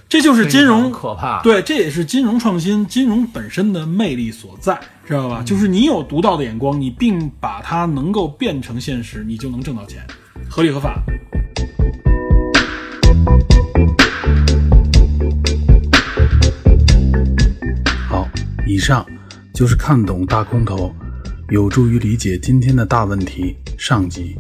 [0.08, 1.42] 这就是金融可怕。
[1.42, 5.42] 对，这也是金融创新、金融本身的魅力所在，知道吧？
[5.44, 10.06] 就是你有独到的眼光，你并把它能够变成现实，你就能挣到钱，
[10.50, 11.02] 合理合法。
[18.68, 19.06] 以上
[19.54, 20.92] 就是看懂大空头，
[21.50, 24.36] 有助于理解今天的大问题上集。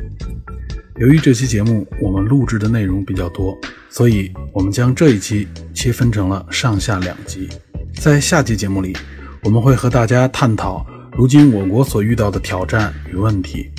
[0.99, 3.55] 由于这期节目我们录制的内容比较多，
[3.89, 7.47] 所以我们将这一期切分成了上下两集。
[7.93, 8.97] 在下期节目里，
[9.43, 10.83] 我们会和大家探讨
[11.15, 13.69] 如今我国所遇到的挑战与问题，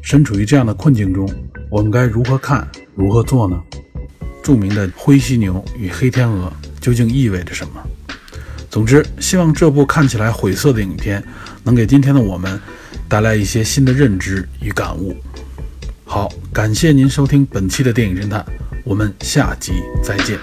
[0.00, 1.28] 身处于这样的困境中，
[1.70, 3.62] 我们该如何看、如何做呢？
[4.42, 6.50] 著名的灰犀牛与黑天鹅
[6.80, 7.82] 究竟意味着什么？
[8.74, 11.22] 总之，希望这部看起来晦涩的影片
[11.62, 12.60] 能给今天的我们
[13.08, 15.16] 带来一些新的认知与感悟。
[16.04, 18.44] 好，感谢您收听本期的电影侦探，
[18.82, 20.36] 我们下集再见。